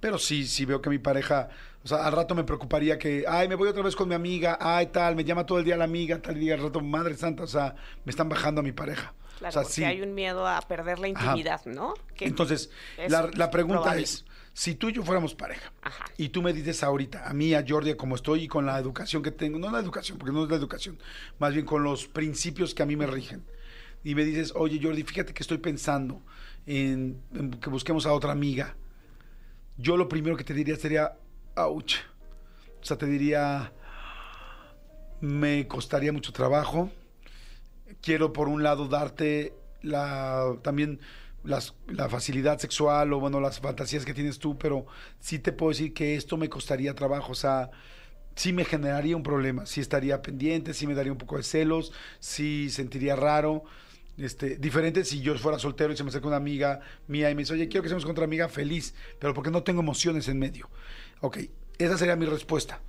pero 0.00 0.18
sí, 0.18 0.46
sí 0.46 0.64
veo 0.64 0.82
que 0.82 0.90
mi 0.90 0.98
pareja, 0.98 1.48
o 1.84 1.88
sea, 1.88 2.04
al 2.06 2.12
rato 2.12 2.34
me 2.34 2.44
preocuparía 2.44 2.98
que, 2.98 3.24
ay, 3.28 3.48
me 3.48 3.54
voy 3.54 3.68
otra 3.68 3.82
vez 3.82 3.96
con 3.96 4.08
mi 4.08 4.14
amiga, 4.14 4.58
ay, 4.60 4.86
tal, 4.88 5.14
me 5.16 5.24
llama 5.24 5.46
todo 5.46 5.58
el 5.58 5.64
día 5.64 5.76
la 5.76 5.84
amiga, 5.84 6.20
tal, 6.20 6.36
y 6.36 6.40
diga 6.40 6.56
al 6.56 6.62
rato, 6.62 6.80
madre 6.80 7.14
santa, 7.16 7.44
o 7.44 7.46
sea, 7.46 7.74
me 8.04 8.10
están 8.10 8.28
bajando 8.28 8.60
a 8.60 8.64
mi 8.64 8.72
pareja. 8.72 9.14
Claro, 9.38 9.50
o 9.50 9.52
sea, 9.52 9.62
porque 9.62 9.74
sí. 9.74 9.84
hay 9.84 10.00
un 10.02 10.14
miedo 10.14 10.46
a 10.46 10.60
perder 10.62 10.98
la 10.98 11.08
Ajá. 11.08 11.26
intimidad, 11.26 11.64
¿no? 11.66 11.94
Que 12.16 12.24
Entonces, 12.26 12.70
es 12.98 13.10
la, 13.12 13.30
la 13.34 13.50
pregunta 13.50 13.82
probable. 13.82 14.02
es, 14.02 14.24
si 14.56 14.74
tú 14.74 14.88
y 14.88 14.94
yo 14.94 15.02
fuéramos 15.02 15.34
pareja, 15.34 15.70
Ajá. 15.82 16.06
y 16.16 16.30
tú 16.30 16.40
me 16.40 16.54
dices 16.54 16.82
ahorita, 16.82 17.28
a 17.28 17.34
mí, 17.34 17.52
a 17.52 17.62
Jordi, 17.68 17.92
como 17.94 18.14
estoy 18.14 18.44
y 18.44 18.48
con 18.48 18.64
la 18.64 18.78
educación 18.78 19.22
que 19.22 19.30
tengo, 19.30 19.58
no 19.58 19.70
la 19.70 19.80
educación, 19.80 20.16
porque 20.16 20.32
no 20.32 20.44
es 20.44 20.48
la 20.48 20.56
educación, 20.56 20.98
más 21.38 21.52
bien 21.52 21.66
con 21.66 21.82
los 21.82 22.06
principios 22.06 22.74
que 22.74 22.82
a 22.82 22.86
mí 22.86 22.96
me 22.96 23.06
rigen, 23.06 23.44
y 24.02 24.14
me 24.14 24.24
dices, 24.24 24.54
oye 24.56 24.80
Jordi, 24.82 25.02
fíjate 25.02 25.34
que 25.34 25.42
estoy 25.42 25.58
pensando 25.58 26.22
en, 26.64 27.20
en 27.34 27.50
que 27.50 27.68
busquemos 27.68 28.06
a 28.06 28.14
otra 28.14 28.32
amiga, 28.32 28.76
yo 29.76 29.98
lo 29.98 30.08
primero 30.08 30.38
que 30.38 30.44
te 30.44 30.54
diría 30.54 30.76
sería, 30.76 31.18
ouch. 31.54 31.96
O 32.80 32.84
sea, 32.86 32.96
te 32.96 33.04
diría, 33.04 33.74
me 35.20 35.68
costaría 35.68 36.12
mucho 36.12 36.32
trabajo. 36.32 36.90
Quiero 38.00 38.32
por 38.32 38.48
un 38.48 38.62
lado 38.62 38.88
darte 38.88 39.52
la 39.82 40.56
también 40.62 40.98
la 41.46 42.08
facilidad 42.08 42.58
sexual 42.58 43.12
o 43.12 43.20
bueno, 43.20 43.40
las 43.40 43.60
fantasías 43.60 44.04
que 44.04 44.14
tienes 44.14 44.38
tú, 44.38 44.58
pero 44.58 44.86
sí 45.18 45.38
te 45.38 45.52
puedo 45.52 45.70
decir 45.70 45.94
que 45.94 46.16
esto 46.16 46.36
me 46.36 46.48
costaría 46.48 46.94
trabajo, 46.94 47.32
o 47.32 47.36
sea, 47.36 47.70
sí 48.36 48.52
me 48.52 48.64
generaría 48.64 49.16
un 49.16 49.22
problema, 49.22 49.66
sí 49.66 49.80
estaría 49.80 50.22
pendiente, 50.22 50.74
sí 50.74 50.86
me 50.86 50.94
daría 50.94 51.10
un 51.10 51.18
poco 51.18 51.38
de 51.38 51.42
celos, 51.42 51.92
sí 52.20 52.70
sentiría 52.70 53.16
raro. 53.16 53.64
Este, 54.18 54.56
diferente 54.56 55.04
si 55.04 55.20
yo 55.20 55.36
fuera 55.36 55.58
soltero 55.58 55.92
y 55.92 55.96
se 55.96 56.02
me 56.02 56.08
acerca 56.08 56.26
una 56.26 56.36
amiga 56.36 56.80
mía 57.06 57.30
y 57.30 57.34
me 57.34 57.42
dice, 57.42 57.52
oye, 57.52 57.68
quiero 57.68 57.82
que 57.82 57.88
seamos 57.88 58.04
con 58.04 58.12
otra 58.12 58.24
amiga 58.24 58.48
feliz, 58.48 58.94
pero 59.18 59.34
porque 59.34 59.50
no 59.50 59.62
tengo 59.62 59.80
emociones 59.80 60.28
en 60.28 60.38
medio. 60.38 60.70
Ok, 61.20 61.38
esa 61.78 61.98
sería 61.98 62.16
mi 62.16 62.26
respuesta. 62.26 62.80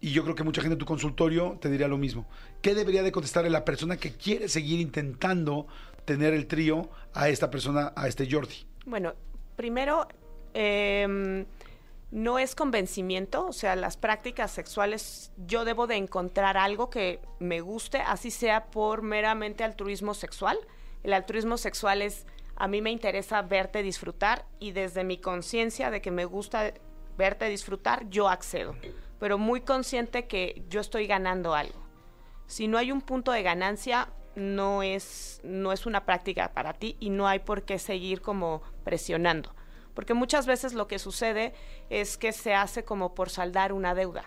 Y 0.00 0.10
yo 0.10 0.24
creo 0.24 0.34
que 0.34 0.44
mucha 0.44 0.60
gente 0.60 0.74
en 0.74 0.78
tu 0.78 0.84
consultorio 0.84 1.58
te 1.60 1.70
diría 1.70 1.88
lo 1.88 1.96
mismo. 1.96 2.28
¿Qué 2.60 2.74
debería 2.74 3.02
de 3.02 3.12
contestarle 3.12 3.48
la 3.48 3.64
persona 3.64 3.96
que 3.96 4.12
quiere 4.12 4.48
seguir 4.48 4.78
intentando 4.78 5.66
tener 6.06 6.32
el 6.32 6.46
trío 6.46 6.88
a 7.12 7.28
esta 7.28 7.50
persona, 7.50 7.92
a 7.94 8.08
este 8.08 8.30
Jordi? 8.30 8.66
Bueno, 8.86 9.12
primero, 9.56 10.08
em, 10.54 11.44
no 12.10 12.38
es 12.38 12.54
convencimiento, 12.54 13.46
o 13.46 13.52
sea, 13.52 13.76
las 13.76 13.96
prácticas 13.96 14.50
sexuales, 14.52 15.32
yo 15.36 15.64
debo 15.64 15.86
de 15.86 15.96
encontrar 15.96 16.56
algo 16.56 16.88
que 16.88 17.20
me 17.40 17.60
guste, 17.60 17.98
así 17.98 18.30
sea 18.30 18.66
por 18.66 19.02
meramente 19.02 19.64
altruismo 19.64 20.14
sexual. 20.14 20.56
El 21.02 21.12
altruismo 21.12 21.58
sexual 21.58 22.00
es, 22.00 22.24
a 22.54 22.68
mí 22.68 22.80
me 22.80 22.90
interesa 22.90 23.42
verte 23.42 23.82
disfrutar 23.82 24.46
y 24.60 24.70
desde 24.70 25.04
mi 25.04 25.18
conciencia 25.18 25.90
de 25.90 26.00
que 26.00 26.10
me 26.10 26.24
gusta 26.24 26.72
verte 27.18 27.48
disfrutar, 27.48 28.08
yo 28.08 28.28
accedo, 28.28 28.76
pero 29.18 29.36
muy 29.36 29.60
consciente 29.60 30.26
que 30.26 30.62
yo 30.68 30.80
estoy 30.80 31.06
ganando 31.06 31.54
algo. 31.54 31.86
Si 32.46 32.68
no 32.68 32.78
hay 32.78 32.92
un 32.92 33.00
punto 33.00 33.32
de 33.32 33.42
ganancia, 33.42 34.08
no 34.36 34.82
es, 34.82 35.40
no 35.42 35.72
es 35.72 35.86
una 35.86 36.04
práctica 36.04 36.52
para 36.52 36.74
ti 36.74 36.96
y 37.00 37.10
no 37.10 37.26
hay 37.26 37.40
por 37.40 37.62
qué 37.62 37.78
seguir 37.78 38.20
como 38.20 38.62
presionando. 38.84 39.54
Porque 39.94 40.14
muchas 40.14 40.46
veces 40.46 40.74
lo 40.74 40.86
que 40.86 40.98
sucede 40.98 41.54
es 41.88 42.18
que 42.18 42.32
se 42.32 42.54
hace 42.54 42.84
como 42.84 43.14
por 43.14 43.30
saldar 43.30 43.72
una 43.72 43.94
deuda. 43.94 44.24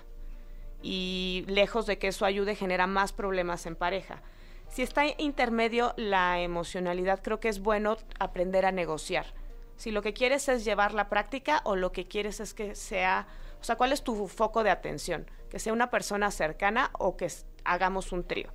Y 0.81 1.45
lejos 1.47 1.85
de 1.85 1.99
que 1.99 2.07
eso 2.07 2.25
ayude, 2.25 2.55
genera 2.55 2.87
más 2.87 3.13
problemas 3.13 3.65
en 3.67 3.75
pareja. 3.75 4.23
Si 4.67 4.81
está 4.81 5.03
intermedio 5.17 5.93
la 5.95 6.39
emocionalidad, 6.39 7.21
creo 7.21 7.39
que 7.39 7.49
es 7.49 7.59
bueno 7.59 7.97
aprender 8.19 8.65
a 8.65 8.71
negociar. 8.71 9.27
Si 9.75 9.91
lo 9.91 10.01
que 10.01 10.13
quieres 10.13 10.49
es 10.49 10.65
llevar 10.65 10.93
la 10.93 11.07
práctica 11.07 11.61
o 11.63 11.75
lo 11.75 11.91
que 11.91 12.07
quieres 12.07 12.39
es 12.39 12.53
que 12.53 12.75
sea, 12.75 13.27
o 13.61 13.63
sea, 13.63 13.77
¿cuál 13.77 13.91
es 13.91 14.03
tu 14.03 14.27
foco 14.27 14.63
de 14.63 14.71
atención? 14.71 15.29
Que 15.49 15.59
sea 15.59 15.73
una 15.73 15.89
persona 15.89 16.31
cercana 16.31 16.91
o 16.97 17.15
que 17.15 17.31
hagamos 17.63 18.11
un 18.11 18.23
trío. 18.23 18.51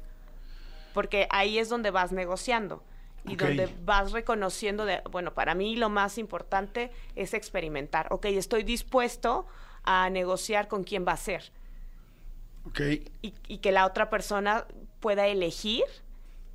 Porque 0.95 1.27
ahí 1.31 1.59
es 1.59 1.69
donde 1.69 1.91
vas 1.91 2.11
negociando 2.13 2.83
y 3.27 3.37
donde 3.37 3.69
vas 3.85 4.13
reconociendo 4.13 4.87
de, 4.87 5.03
bueno, 5.11 5.35
para 5.35 5.55
mí 5.55 5.77
lo 5.77 5.91
más 5.91 6.17
importante 6.17 6.91
es 7.17 7.35
experimentar. 7.35 8.07
Ok, 8.11 8.25
estoy 8.27 8.63
dispuesto 8.63 9.47
a 9.83 10.09
negociar 10.09 10.69
con 10.69 10.85
quién 10.85 11.05
va 11.07 11.13
a 11.13 11.17
ser. 11.19 11.53
Ok. 12.67 12.81
y, 13.21 13.35
y 13.47 13.59
que 13.59 13.73
la 13.73 13.85
otra 13.85 14.09
persona 14.09 14.67
pueda 15.01 15.27
elegir 15.27 15.85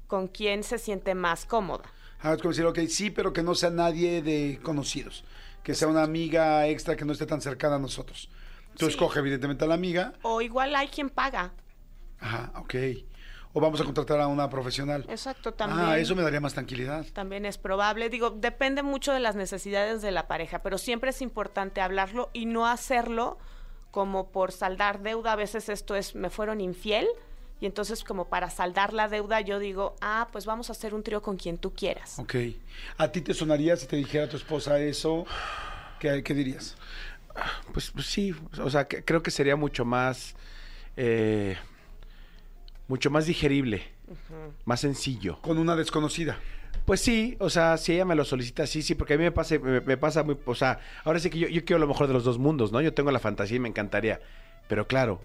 con 0.07 0.27
quién 0.27 0.63
se 0.63 0.79
siente 0.79 1.13
más 1.13 1.45
cómoda. 1.45 1.83
Ah, 2.21 2.33
es 2.33 2.41
como 2.41 2.49
decir, 2.51 2.65
ok, 2.65 2.79
sí, 2.87 3.11
pero 3.11 3.31
que 3.31 3.43
no 3.43 3.53
sea 3.53 3.69
nadie 3.69 4.21
de 4.23 4.59
conocidos. 4.63 5.23
Que 5.63 5.75
sea 5.75 5.87
una 5.87 6.01
amiga 6.03 6.65
extra 6.67 6.95
que 6.95 7.05
no 7.05 7.13
esté 7.13 7.27
tan 7.27 7.41
cercana 7.41 7.75
a 7.75 7.79
nosotros. 7.79 8.29
Tú 8.75 8.85
Sí. 8.85 8.91
escoge 8.93 9.19
evidentemente 9.19 9.65
a 9.65 9.67
la 9.67 9.75
amiga. 9.75 10.13
O 10.23 10.41
igual 10.41 10.75
hay 10.75 10.87
quien 10.87 11.09
paga. 11.09 11.51
Ajá, 12.19 12.51
ok. 12.55 12.75
O 13.53 13.59
vamos 13.59 13.81
a 13.81 13.83
contratar 13.83 14.19
a 14.21 14.27
una 14.27 14.47
profesional. 14.49 15.05
Exacto, 15.09 15.53
también. 15.53 15.83
Ah, 15.87 15.97
eso 15.97 16.15
me 16.15 16.21
daría 16.21 16.39
más 16.39 16.53
tranquilidad. 16.53 17.05
También 17.13 17.45
es 17.45 17.57
probable. 17.57 18.09
Digo, 18.09 18.29
depende 18.29 18.83
mucho 18.83 19.11
de 19.11 19.19
las 19.19 19.35
necesidades 19.35 20.01
de 20.03 20.11
la 20.11 20.27
pareja, 20.27 20.59
pero 20.59 20.77
siempre 20.77 21.09
es 21.09 21.21
importante 21.21 21.81
hablarlo 21.81 22.29
y 22.33 22.45
no 22.45 22.67
hacerlo 22.67 23.37
como 23.91 24.29
por 24.29 24.51
saldar 24.51 25.01
deuda. 25.01 25.33
A 25.33 25.35
veces 25.35 25.67
esto 25.69 25.95
es, 25.95 26.13
me 26.13 26.29
fueron 26.29 26.61
infiel. 26.61 27.07
Y 27.61 27.65
entonces 27.65 28.03
como 28.05 28.29
para 28.29 28.49
saldar 28.51 28.93
la 28.93 29.09
deuda 29.09 29.41
yo 29.41 29.59
digo, 29.59 29.95
ah, 29.99 30.29
pues 30.31 30.45
vamos 30.45 30.69
a 30.69 30.73
hacer 30.73 30.93
un 30.93 31.03
trío 31.03 31.21
con 31.21 31.35
quien 31.35 31.57
tú 31.57 31.73
quieras. 31.73 32.17
Ok. 32.19 32.35
¿A 32.97 33.07
ti 33.11 33.19
te 33.21 33.33
sonaría 33.33 33.75
si 33.75 33.85
te 33.87 33.95
dijera 33.97 34.29
tu 34.29 34.37
esposa 34.37 34.79
eso? 34.79 35.25
¿Qué, 35.99 36.23
qué 36.23 36.33
dirías? 36.33 36.77
Pues, 37.73 37.91
pues 37.91 38.05
sí, 38.05 38.33
o 38.61 38.69
sea, 38.69 38.87
que- 38.87 39.03
creo 39.03 39.21
que 39.23 39.31
sería 39.31 39.55
mucho 39.57 39.83
más, 39.85 40.35
eh, 40.95 41.57
mucho 42.89 43.09
más 43.09 43.25
digerible, 43.25 43.83
más 44.65 44.81
sencillo. 44.81 45.39
Con 45.41 45.57
una 45.57 45.77
desconocida. 45.77 46.37
Pues 46.85 47.01
sí, 47.01 47.37
o 47.39 47.49
sea, 47.49 47.77
si 47.77 47.93
ella 47.93 48.03
me 48.05 48.15
lo 48.15 48.25
solicita, 48.25 48.65
sí, 48.65 48.81
sí, 48.81 48.95
porque 48.95 49.13
a 49.13 49.17
mí 49.17 49.23
me 49.23 49.31
pasa, 49.31 49.57
me, 49.59 49.79
me 49.81 49.95
pasa 49.97 50.23
muy, 50.23 50.37
o 50.45 50.55
sea, 50.55 50.79
ahora 51.03 51.19
sí 51.19 51.29
que 51.29 51.37
yo, 51.39 51.47
yo 51.47 51.63
quiero 51.63 51.79
lo 51.79 51.87
mejor 51.87 52.07
de 52.07 52.13
los 52.13 52.23
dos 52.23 52.39
mundos, 52.39 52.71
¿no? 52.71 52.81
Yo 52.81 52.93
tengo 52.93 53.11
la 53.11 53.19
fantasía 53.19 53.57
y 53.57 53.59
me 53.59 53.69
encantaría, 53.69 54.19
pero 54.67 54.87
claro, 54.87 55.21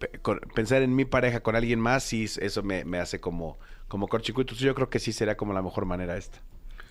pe- 0.00 0.18
con- 0.20 0.40
pensar 0.54 0.82
en 0.82 0.94
mi 0.94 1.04
pareja 1.04 1.40
con 1.40 1.54
alguien 1.54 1.78
más, 1.78 2.02
sí, 2.02 2.24
eso 2.24 2.62
me, 2.64 2.84
me 2.84 2.98
hace 2.98 3.20
como, 3.20 3.58
como 3.86 4.08
corchicurto. 4.08 4.50
Entonces 4.52 4.66
yo 4.66 4.74
creo 4.74 4.90
que 4.90 4.98
sí 4.98 5.12
sería 5.12 5.36
como 5.36 5.52
la 5.52 5.62
mejor 5.62 5.84
manera 5.84 6.16
esta. 6.16 6.38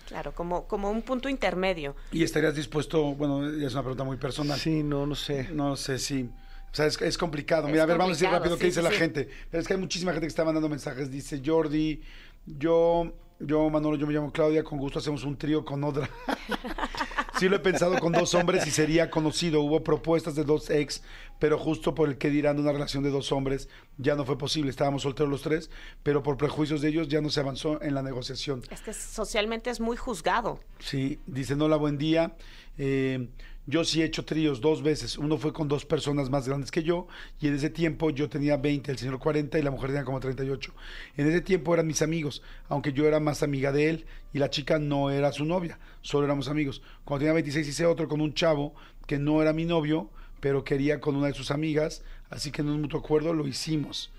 Claro, 0.08 0.32
como, 0.32 0.66
como 0.68 0.90
un 0.90 1.02
punto 1.02 1.28
intermedio. 1.28 1.94
¿Y 2.12 2.22
estarías 2.22 2.54
dispuesto? 2.54 3.02
Bueno, 3.14 3.50
ya 3.58 3.66
es 3.66 3.72
una 3.74 3.82
pregunta 3.82 4.04
muy 4.04 4.16
personal. 4.18 4.58
Sí, 4.58 4.82
no, 4.82 5.06
no 5.06 5.14
sé. 5.14 5.48
No 5.52 5.76
sé 5.76 5.98
si. 5.98 6.28
O 6.74 6.76
sea, 6.76 6.86
es, 6.86 7.00
es 7.00 7.16
complicado. 7.16 7.68
Es 7.68 7.72
Mira, 7.72 7.84
a 7.84 7.86
ver, 7.86 7.96
vamos 7.96 8.16
a 8.16 8.18
decir 8.18 8.28
rápido 8.28 8.58
qué 8.58 8.66
dice 8.66 8.80
sí, 8.80 8.84
la 8.84 8.90
sí. 8.90 8.96
gente. 8.96 9.28
Pero 9.48 9.60
es 9.60 9.68
que 9.68 9.74
hay 9.74 9.78
muchísima 9.78 10.10
gente 10.10 10.26
que 10.26 10.30
está 10.30 10.44
mandando 10.44 10.68
mensajes. 10.68 11.08
Dice 11.08 11.40
Jordi, 11.44 12.02
yo, 12.46 13.12
yo, 13.38 13.70
Manolo, 13.70 13.96
yo 13.96 14.08
me 14.08 14.12
llamo 14.12 14.32
Claudia, 14.32 14.64
con 14.64 14.80
gusto 14.80 14.98
hacemos 14.98 15.22
un 15.22 15.38
trío 15.38 15.64
con 15.64 15.84
otra. 15.84 16.10
sí 17.38 17.48
lo 17.48 17.54
he 17.54 17.60
pensado 17.60 17.96
con 18.00 18.10
dos 18.10 18.34
hombres 18.34 18.66
y 18.66 18.72
sería 18.72 19.08
conocido. 19.08 19.60
Hubo 19.60 19.84
propuestas 19.84 20.34
de 20.34 20.42
dos 20.42 20.68
ex, 20.68 21.04
pero 21.38 21.60
justo 21.60 21.94
por 21.94 22.08
el 22.08 22.18
que 22.18 22.28
dirán 22.28 22.56
de 22.56 22.62
una 22.62 22.72
relación 22.72 23.04
de 23.04 23.10
dos 23.10 23.30
hombres 23.30 23.68
ya 23.96 24.16
no 24.16 24.24
fue 24.24 24.36
posible. 24.36 24.70
Estábamos 24.70 25.02
solteros 25.02 25.30
los 25.30 25.42
tres, 25.42 25.70
pero 26.02 26.24
por 26.24 26.36
prejuicios 26.36 26.80
de 26.80 26.88
ellos 26.88 27.06
ya 27.06 27.20
no 27.20 27.30
se 27.30 27.38
avanzó 27.38 27.80
en 27.82 27.94
la 27.94 28.02
negociación. 28.02 28.64
Es 28.68 28.80
que 28.80 28.92
socialmente 28.92 29.70
es 29.70 29.78
muy 29.78 29.96
juzgado. 29.96 30.58
Sí, 30.80 31.20
dice 31.28 31.54
Hola, 31.54 31.76
buen 31.76 31.98
día. 31.98 32.34
Eh, 32.78 33.28
yo 33.66 33.84
sí 33.84 34.02
he 34.02 34.04
hecho 34.04 34.24
tríos 34.24 34.60
dos 34.60 34.82
veces. 34.82 35.16
Uno 35.16 35.38
fue 35.38 35.52
con 35.52 35.68
dos 35.68 35.86
personas 35.86 36.28
más 36.28 36.46
grandes 36.46 36.70
que 36.70 36.82
yo 36.82 37.06
y 37.40 37.48
en 37.48 37.54
ese 37.54 37.70
tiempo 37.70 38.10
yo 38.10 38.28
tenía 38.28 38.56
20, 38.56 38.90
el 38.90 38.98
señor 38.98 39.18
40 39.18 39.58
y 39.58 39.62
la 39.62 39.70
mujer 39.70 39.90
tenía 39.90 40.04
como 40.04 40.20
38. 40.20 40.72
En 41.16 41.28
ese 41.28 41.40
tiempo 41.40 41.72
eran 41.72 41.86
mis 41.86 42.02
amigos, 42.02 42.42
aunque 42.68 42.92
yo 42.92 43.06
era 43.06 43.20
más 43.20 43.42
amiga 43.42 43.72
de 43.72 43.88
él 43.88 44.06
y 44.32 44.38
la 44.38 44.50
chica 44.50 44.78
no 44.78 45.10
era 45.10 45.32
su 45.32 45.44
novia, 45.44 45.78
solo 46.02 46.26
éramos 46.26 46.48
amigos. 46.48 46.82
Cuando 47.04 47.20
tenía 47.20 47.32
26 47.34 47.66
hice 47.66 47.86
otro 47.86 48.08
con 48.08 48.20
un 48.20 48.34
chavo 48.34 48.74
que 49.06 49.18
no 49.18 49.40
era 49.40 49.52
mi 49.52 49.64
novio, 49.64 50.10
pero 50.40 50.64
quería 50.64 51.00
con 51.00 51.16
una 51.16 51.28
de 51.28 51.34
sus 51.34 51.50
amigas, 51.50 52.02
así 52.28 52.50
que 52.50 52.62
en 52.62 52.68
un 52.68 52.82
mutuo 52.82 53.00
acuerdo 53.00 53.32
lo 53.32 53.46
hicimos. 53.46 54.12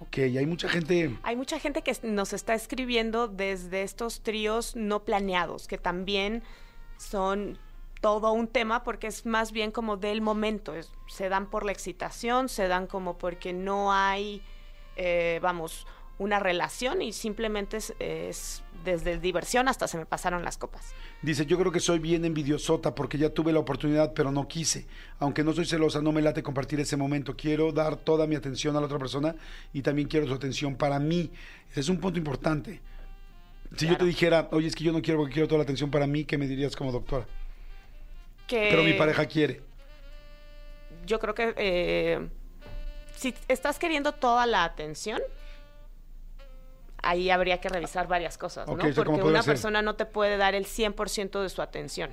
Ok, 0.00 0.18
hay 0.18 0.46
mucha 0.46 0.68
gente... 0.68 1.16
Hay 1.22 1.36
mucha 1.36 1.60
gente 1.60 1.82
que 1.82 1.94
nos 2.04 2.32
está 2.32 2.54
escribiendo 2.54 3.28
desde 3.28 3.82
estos 3.82 4.22
tríos 4.22 4.74
no 4.74 5.04
planeados, 5.04 5.68
que 5.68 5.76
también 5.76 6.42
son 6.96 7.58
todo 8.00 8.32
un 8.32 8.48
tema 8.48 8.82
porque 8.82 9.06
es 9.06 9.26
más 9.26 9.52
bien 9.52 9.70
como 9.72 9.96
del 9.96 10.20
momento. 10.20 10.74
es- 10.74 10.90
se 11.08 11.28
dan 11.28 11.50
por 11.50 11.64
la 11.64 11.72
excitación, 11.72 12.48
se 12.48 12.68
dan 12.68 12.86
como 12.86 13.18
porque 13.18 13.52
no 13.52 13.92
hay, 13.92 14.42
eh, 14.96 15.38
vamos, 15.42 15.86
una 16.18 16.38
relación 16.38 17.00
y 17.00 17.12
simplemente 17.14 17.78
es, 17.78 17.94
es 17.98 18.62
desde 18.84 19.18
diversión 19.18 19.68
hasta 19.68 19.88
se 19.88 19.96
me 19.98 20.04
pasaron 20.06 20.44
las 20.44 20.58
copas. 20.58 20.94
Dice, 21.22 21.46
yo 21.46 21.58
creo 21.58 21.72
que 21.72 21.80
soy 21.80 21.98
bien 21.98 22.24
envidiosota 22.26 22.94
porque 22.94 23.16
ya 23.18 23.30
tuve 23.30 23.52
la 23.52 23.58
oportunidad, 23.58 24.12
pero 24.14 24.30
no 24.30 24.46
quise. 24.46 24.86
Aunque 25.18 25.42
no 25.44 25.52
soy 25.54 25.64
celosa, 25.64 26.00
no 26.02 26.12
me 26.12 26.20
late 26.22 26.42
compartir 26.42 26.78
ese 26.80 26.96
momento. 26.96 27.36
Quiero 27.36 27.72
dar 27.72 27.96
toda 27.96 28.26
mi 28.26 28.34
atención 28.36 28.76
a 28.76 28.80
la 28.80 28.86
otra 28.86 28.98
persona 28.98 29.34
y 29.72 29.80
también 29.82 30.08
quiero 30.08 30.26
su 30.26 30.34
atención 30.34 30.76
para 30.76 30.98
mí. 30.98 31.30
Ese 31.70 31.80
es 31.80 31.88
un 31.88 31.98
punto 31.98 32.18
importante. 32.18 32.80
Si 33.76 33.86
yo 33.86 33.96
te 33.96 34.04
dijera, 34.04 34.48
oye, 34.52 34.66
es 34.66 34.74
que 34.74 34.84
yo 34.84 34.92
no 34.92 35.00
quiero 35.00 35.20
porque 35.20 35.34
quiero 35.34 35.48
toda 35.48 35.58
la 35.58 35.64
atención 35.64 35.90
para 35.90 36.06
mí, 36.06 36.24
¿qué 36.24 36.36
me 36.36 36.46
dirías 36.46 36.76
como 36.76 36.92
doctora? 36.92 37.26
Que 38.50 38.66
Pero 38.68 38.82
mi 38.82 38.94
pareja 38.94 39.26
quiere. 39.26 39.62
yo 41.06 41.20
creo 41.20 41.34
que 41.36 41.54
eh, 41.56 42.28
si 43.14 43.32
estás 43.46 43.78
queriendo 43.78 44.10
toda 44.12 44.44
la 44.46 44.64
atención, 44.64 45.20
ahí 47.02 47.30
habría 47.30 47.60
que 47.60 47.68
revisar 47.68 48.08
varias 48.08 48.36
cosas, 48.36 48.66
¿no? 48.66 48.74
Ok, 48.74 48.84
¿eso 48.86 49.04
cómo 49.04 49.16
Porque 49.18 49.30
una 49.30 49.42
ser? 49.42 49.52
persona 49.52 49.82
no 49.82 49.94
te 49.94 50.04
puede 50.04 50.36
dar 50.36 50.54
el 50.56 50.66
100% 50.66 51.40
de 51.42 51.48
su 51.48 51.62
atención. 51.62 52.10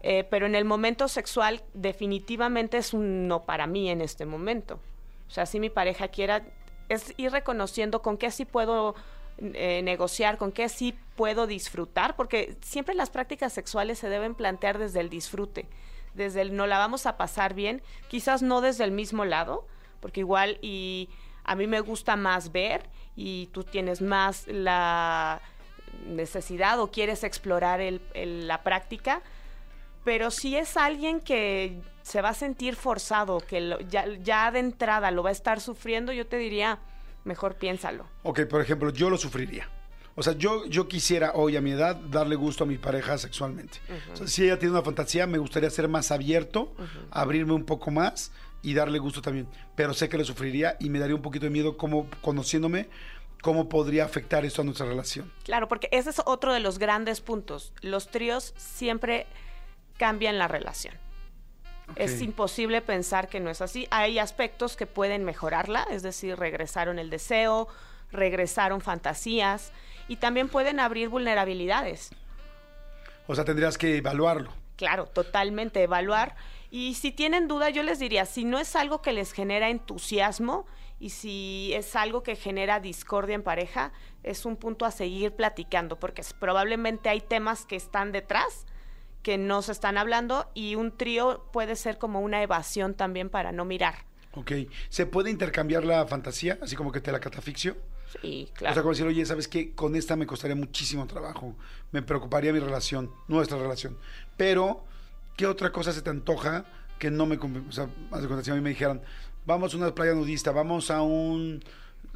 Eh, 0.00 0.24
pero 0.24 0.46
en 0.46 0.54
el 0.54 0.64
momento 0.64 1.06
sexual 1.06 1.62
definitivamente 1.74 2.78
es 2.78 2.92
un 2.94 3.28
no 3.28 3.44
para 3.44 3.66
mí 3.66 3.90
en 3.90 4.00
este 4.00 4.24
momento. 4.24 4.80
O 5.28 5.30
sea, 5.30 5.44
si 5.46 5.60
mi 5.60 5.68
pareja 5.70 6.08
quiera, 6.08 6.42
es 6.88 7.12
ir 7.18 7.30
reconociendo 7.30 8.00
con 8.02 8.16
qué 8.16 8.30
sí 8.30 8.44
puedo 8.46 8.94
eh, 9.54 9.80
negociar, 9.82 10.38
con 10.38 10.52
qué 10.52 10.68
sí 10.68 10.94
puedo 11.16 11.46
disfrutar, 11.46 12.16
porque 12.16 12.56
siempre 12.62 12.94
las 12.94 13.10
prácticas 13.10 13.52
sexuales 13.52 13.98
se 13.98 14.08
deben 14.08 14.34
plantear 14.34 14.78
desde 14.78 15.00
el 15.00 15.08
disfrute, 15.10 15.66
desde 16.14 16.42
el 16.42 16.54
no 16.56 16.66
la 16.66 16.78
vamos 16.78 17.06
a 17.06 17.16
pasar 17.16 17.54
bien, 17.54 17.82
quizás 18.08 18.42
no 18.42 18.60
desde 18.60 18.84
el 18.84 18.92
mismo 18.92 19.24
lado, 19.24 19.66
porque 20.00 20.20
igual 20.20 20.58
y 20.62 21.08
a 21.44 21.54
mí 21.54 21.66
me 21.66 21.80
gusta 21.80 22.16
más 22.16 22.52
ver 22.52 22.88
y 23.16 23.48
tú 23.52 23.64
tienes 23.64 24.00
más 24.00 24.46
la 24.46 25.40
necesidad 26.06 26.80
o 26.80 26.90
quieres 26.90 27.24
explorar 27.24 27.80
el- 27.80 28.00
la 28.46 28.62
práctica, 28.62 29.22
pero 30.04 30.30
si 30.30 30.56
es 30.56 30.76
alguien 30.76 31.20
que 31.20 31.80
se 32.02 32.22
va 32.22 32.30
a 32.30 32.34
sentir 32.34 32.74
forzado, 32.74 33.38
que 33.38 33.60
lo- 33.60 33.80
ya, 33.80 34.06
ya 34.22 34.50
de 34.50 34.58
entrada 34.60 35.10
lo 35.10 35.22
va 35.22 35.28
a 35.28 35.32
estar 35.32 35.60
sufriendo, 35.60 36.12
yo 36.12 36.26
te 36.26 36.36
diría, 36.38 36.78
mejor 37.24 37.56
piénsalo. 37.56 38.06
Ok, 38.22 38.42
por 38.42 38.60
ejemplo, 38.60 38.90
yo 38.90 39.10
lo 39.10 39.16
sufriría. 39.16 39.68
O 40.14 40.22
sea, 40.22 40.34
yo, 40.34 40.66
yo 40.66 40.88
quisiera 40.88 41.32
hoy 41.34 41.56
a 41.56 41.60
mi 41.60 41.70
edad 41.70 41.96
darle 41.96 42.36
gusto 42.36 42.64
a 42.64 42.66
mi 42.66 42.76
pareja 42.76 43.16
sexualmente. 43.16 43.78
O 44.12 44.16
sea, 44.16 44.26
si 44.26 44.44
ella 44.44 44.58
tiene 44.58 44.72
una 44.72 44.82
fantasía, 44.82 45.26
me 45.26 45.38
gustaría 45.38 45.70
ser 45.70 45.88
más 45.88 46.10
abierto, 46.10 46.74
abrirme 47.10 47.54
un 47.54 47.64
poco 47.64 47.90
más 47.90 48.30
y 48.60 48.74
darle 48.74 48.98
gusto 48.98 49.22
también. 49.22 49.48
Pero 49.74 49.94
sé 49.94 50.08
que 50.08 50.18
lo 50.18 50.24
sufriría 50.24 50.76
y 50.80 50.90
me 50.90 50.98
daría 50.98 51.16
un 51.16 51.22
poquito 51.22 51.46
de 51.46 51.50
miedo 51.50 51.78
como 51.78 52.08
conociéndome, 52.20 52.90
cómo 53.40 53.70
podría 53.70 54.04
afectar 54.04 54.44
esto 54.44 54.60
a 54.60 54.64
nuestra 54.64 54.86
relación. 54.86 55.32
Claro, 55.44 55.66
porque 55.66 55.88
ese 55.92 56.10
es 56.10 56.20
otro 56.26 56.52
de 56.52 56.60
los 56.60 56.78
grandes 56.78 57.22
puntos. 57.22 57.72
Los 57.80 58.08
tríos 58.08 58.52
siempre 58.56 59.26
cambian 59.96 60.38
la 60.38 60.46
relación. 60.46 60.94
Es 61.96 62.20
imposible 62.22 62.80
pensar 62.80 63.28
que 63.28 63.40
no 63.40 63.50
es 63.50 63.60
así. 63.60 63.86
Hay 63.90 64.18
aspectos 64.18 64.76
que 64.76 64.86
pueden 64.86 65.24
mejorarla, 65.24 65.86
es 65.90 66.02
decir, 66.02 66.38
regresaron 66.38 66.98
el 66.98 67.10
deseo, 67.10 67.68
regresaron 68.10 68.80
fantasías 68.80 69.72
y 70.08 70.16
también 70.16 70.48
pueden 70.48 70.80
abrir 70.80 71.08
vulnerabilidades. 71.08 72.10
O 73.26 73.34
sea, 73.34 73.44
tendrías 73.44 73.78
que 73.78 73.96
evaluarlo. 73.96 74.52
Claro, 74.76 75.06
totalmente 75.06 75.82
evaluar. 75.82 76.34
Y 76.70 76.94
si 76.94 77.12
tienen 77.12 77.48
duda, 77.48 77.70
yo 77.70 77.82
les 77.82 77.98
diría, 77.98 78.24
si 78.24 78.44
no 78.44 78.58
es 78.58 78.74
algo 78.76 79.02
que 79.02 79.12
les 79.12 79.32
genera 79.32 79.68
entusiasmo 79.68 80.66
y 80.98 81.10
si 81.10 81.72
es 81.74 81.94
algo 81.96 82.22
que 82.22 82.36
genera 82.36 82.80
discordia 82.80 83.34
en 83.34 83.42
pareja, 83.42 83.92
es 84.22 84.46
un 84.46 84.56
punto 84.56 84.84
a 84.84 84.90
seguir 84.90 85.32
platicando, 85.32 85.98
porque 85.98 86.22
probablemente 86.38 87.08
hay 87.08 87.20
temas 87.20 87.66
que 87.66 87.76
están 87.76 88.12
detrás 88.12 88.66
que 89.22 89.38
no 89.38 89.62
se 89.62 89.72
están 89.72 89.98
hablando 89.98 90.50
y 90.54 90.74
un 90.74 90.96
trío 90.96 91.44
puede 91.52 91.76
ser 91.76 91.98
como 91.98 92.20
una 92.20 92.42
evasión 92.42 92.94
también 92.94 93.30
para 93.30 93.52
no 93.52 93.64
mirar. 93.64 94.04
Ok. 94.34 94.52
¿Se 94.88 95.06
puede 95.06 95.30
intercambiar 95.30 95.84
la 95.84 96.06
fantasía? 96.06 96.58
Así 96.62 96.74
como 96.76 96.90
que 96.92 97.00
te 97.00 97.12
la 97.12 97.20
catafixio. 97.20 97.76
Sí, 98.20 98.44
O 98.44 98.46
sea, 98.46 98.54
claro. 98.54 98.82
como 98.82 98.92
decir, 98.92 99.06
oye, 99.06 99.24
¿sabes 99.24 99.48
qué? 99.48 99.74
Con 99.74 99.96
esta 99.96 100.16
me 100.16 100.26
costaría 100.26 100.56
muchísimo 100.56 101.06
trabajo. 101.06 101.56
Me 101.92 102.02
preocuparía 102.02 102.52
mi 102.52 102.58
relación, 102.58 103.10
nuestra 103.28 103.58
relación. 103.58 103.96
Pero, 104.36 104.84
¿qué 105.36 105.46
otra 105.46 105.70
cosa 105.72 105.92
se 105.92 106.02
te 106.02 106.10
antoja 106.10 106.66
que 106.98 107.10
no 107.10 107.26
me... 107.26 107.36
O 107.36 107.72
sea, 107.72 107.88
haz 108.10 108.20
de 108.22 108.26
cuenta, 108.26 108.44
si 108.44 108.50
a 108.50 108.54
mí 108.54 108.60
me 108.60 108.70
dijeran, 108.70 109.02
vamos 109.46 109.74
a 109.74 109.76
una 109.76 109.94
playa 109.94 110.14
nudista, 110.14 110.52
vamos 110.52 110.90
a 110.90 111.02
un 111.02 111.62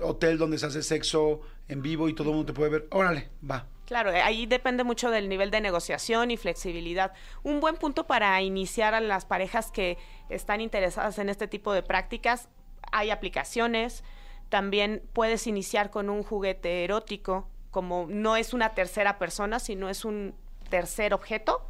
hotel 0.01 0.38
donde 0.38 0.59
se 0.59 0.66
hace 0.66 0.83
sexo 0.83 1.40
en 1.69 1.83
vivo 1.83 2.09
y 2.09 2.14
todo 2.14 2.31
el 2.31 2.37
mundo 2.37 2.53
te 2.53 2.57
puede 2.57 2.71
ver. 2.71 2.87
Órale, 2.90 3.31
va. 3.49 3.66
Claro, 3.87 4.11
eh, 4.11 4.20
ahí 4.20 4.46
depende 4.46 4.83
mucho 4.83 5.11
del 5.11 5.29
nivel 5.29 5.53
de 5.53 5.61
negociación 5.61 6.33
y 6.33 6.37
flexibilidad. 6.37 7.12
Un 7.44 7.61
buen 7.61 7.77
punto 7.77 8.07
para 8.07 8.42
iniciar 8.42 8.94
a 8.94 9.01
las 9.01 9.25
parejas 9.25 9.70
que 9.70 9.96
están 10.29 10.61
interesadas 10.61 11.18
en 11.20 11.29
este 11.29 11.46
tipo 11.46 11.72
de 11.72 11.85
prácticas, 11.85 12.49
hay 12.90 13.11
aplicaciones, 13.11 14.03
también 14.49 15.03
puedes 15.12 15.46
iniciar 15.46 15.90
con 15.90 16.11
un 16.11 16.25
juguete 16.25 16.83
erótico, 16.83 17.49
como 17.70 18.07
no 18.09 18.37
es 18.37 18.55
una 18.55 18.75
tercera 18.75 19.18
persona, 19.18 19.61
sino 19.61 19.88
es 19.88 20.05
un 20.05 20.35
tercer 20.68 21.14
objeto. 21.14 21.64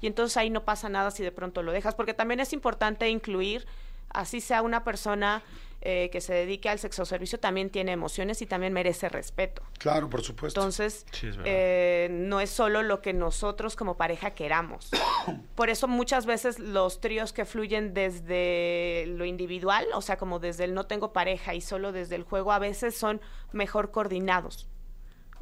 Y 0.00 0.08
entonces 0.08 0.36
ahí 0.36 0.50
no 0.50 0.64
pasa 0.64 0.88
nada 0.88 1.12
si 1.12 1.22
de 1.22 1.32
pronto 1.32 1.62
lo 1.62 1.70
dejas, 1.70 1.94
porque 1.94 2.14
también 2.14 2.40
es 2.40 2.52
importante 2.52 3.08
incluir, 3.08 3.66
así 4.10 4.40
sea 4.40 4.62
una 4.62 4.82
persona 4.84 5.42
eh, 5.86 6.08
que 6.10 6.20
se 6.22 6.32
dedique 6.32 6.68
al 6.70 6.78
sexo 6.78 7.04
servicio, 7.04 7.38
también 7.38 7.68
tiene 7.70 7.92
emociones 7.92 8.40
y 8.42 8.46
también 8.46 8.72
merece 8.72 9.08
respeto. 9.10 9.62
Claro, 9.78 10.08
por 10.08 10.22
supuesto. 10.22 10.58
Entonces, 10.60 11.04
Sí, 11.12 11.28
es 11.28 11.36
verdad. 11.36 11.52
eh, 11.54 12.08
no 12.10 12.40
es 12.40 12.48
solo 12.50 12.82
lo 12.82 13.02
que 13.02 13.12
nosotros 13.12 13.76
como 13.76 13.96
pareja 13.96 14.30
queramos. 14.30 14.90
Por 15.54 15.68
eso 15.70 15.86
muchas 15.86 16.26
veces 16.26 16.58
los 16.58 17.00
tríos 17.00 17.32
que 17.34 17.44
fluyen 17.44 17.92
desde 17.94 19.04
lo 19.08 19.24
individual, 19.24 19.86
o 19.94 20.00
sea, 20.02 20.16
como 20.16 20.38
desde 20.38 20.64
el 20.64 20.74
no 20.74 20.86
tengo 20.86 21.12
pareja 21.12 21.54
y 21.54 21.60
solo 21.60 21.92
desde 21.92 22.16
el 22.16 22.22
juego, 22.22 22.52
a 22.52 22.58
veces 22.58 22.96
son 22.96 23.20
mejor 23.52 23.90
coordinados. 23.90 24.68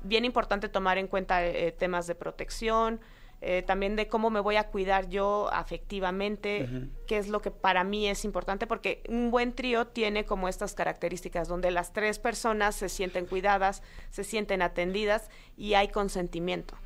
Bien 0.03 0.25
importante 0.25 0.69
tomar 0.69 0.99
en 0.99 1.07
cuenta 1.07 1.47
eh, 1.47 1.71
temas 1.73 2.07
de 2.09 2.15
protección, 2.17 3.01
eh, 3.45 3.65
también 3.67 3.97
de 3.97 4.07
cómo 4.07 4.31
me 4.31 4.39
voy 4.39 4.55
a 4.55 4.69
cuidar 4.69 5.09
yo 5.09 5.51
afectivamente, 5.53 6.69
qué 7.09 7.19
es 7.19 7.29
lo 7.29 7.43
que 7.43 7.51
para 7.51 7.83
mí 7.83 8.07
es 8.07 8.25
importante, 8.25 8.69
porque 8.69 9.03
un 9.09 9.33
buen 9.33 9.53
trío 9.53 9.89
tiene 9.89 10.25
como 10.25 10.49
estas 10.49 10.75
características, 10.75 11.49
donde 11.49 11.73
las 11.73 11.93
tres 11.93 12.21
personas 12.21 12.77
se 12.77 12.89
sienten 12.89 13.27
cuidadas, 13.27 13.83
se 14.11 14.23
sienten 14.23 14.63
atendidas 14.63 15.29
y 15.57 15.75
hay 15.75 15.89
consentimiento. 15.89 16.77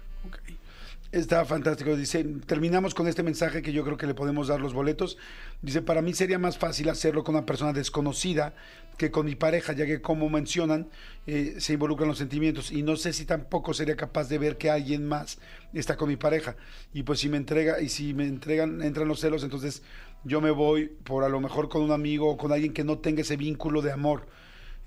Está 1.12 1.44
fantástico. 1.44 1.94
Dice, 1.94 2.24
terminamos 2.46 2.94
con 2.94 3.06
este 3.06 3.22
mensaje 3.22 3.60
que 3.60 3.72
yo 3.72 3.84
creo 3.84 3.98
que 3.98 4.06
le 4.06 4.14
podemos 4.14 4.48
dar 4.48 4.60
los 4.60 4.72
boletos. 4.72 5.18
Dice, 5.60 5.82
para 5.82 6.02
mí 6.02 6.14
sería 6.14 6.38
más 6.38 6.58
fácil 6.58 6.88
hacerlo 6.88 7.22
con 7.22 7.34
una 7.34 7.46
persona 7.46 7.74
desconocida 7.74 8.54
que 8.96 9.10
con 9.10 9.26
mi 9.26 9.34
pareja, 9.34 9.72
ya 9.72 9.86
que 9.86 10.00
como 10.00 10.28
mencionan, 10.28 10.88
eh, 11.26 11.56
se 11.58 11.74
involucran 11.74 12.08
los 12.08 12.18
sentimientos 12.18 12.70
y 12.70 12.82
no 12.82 12.96
sé 12.96 13.12
si 13.12 13.24
tampoco 13.24 13.74
sería 13.74 13.96
capaz 13.96 14.28
de 14.28 14.38
ver 14.38 14.56
que 14.56 14.70
alguien 14.70 15.06
más 15.06 15.38
está 15.74 15.96
con 15.96 16.08
mi 16.08 16.16
pareja. 16.16 16.56
Y 16.94 17.02
pues 17.02 17.20
si 17.20 17.28
me 17.28 17.36
entrega, 17.36 17.80
y 17.80 17.88
si 17.88 18.14
me 18.14 18.24
entregan, 18.24 18.82
entran 18.82 19.08
los 19.08 19.20
celos, 19.20 19.42
entonces 19.42 19.82
yo 20.24 20.40
me 20.40 20.50
voy 20.50 20.86
por 20.86 21.24
a 21.24 21.28
lo 21.28 21.40
mejor 21.40 21.68
con 21.68 21.82
un 21.82 21.92
amigo 21.92 22.30
o 22.30 22.36
con 22.36 22.52
alguien 22.52 22.72
que 22.72 22.84
no 22.84 22.98
tenga 22.98 23.20
ese 23.20 23.36
vínculo 23.36 23.82
de 23.82 23.92
amor. 23.92 24.26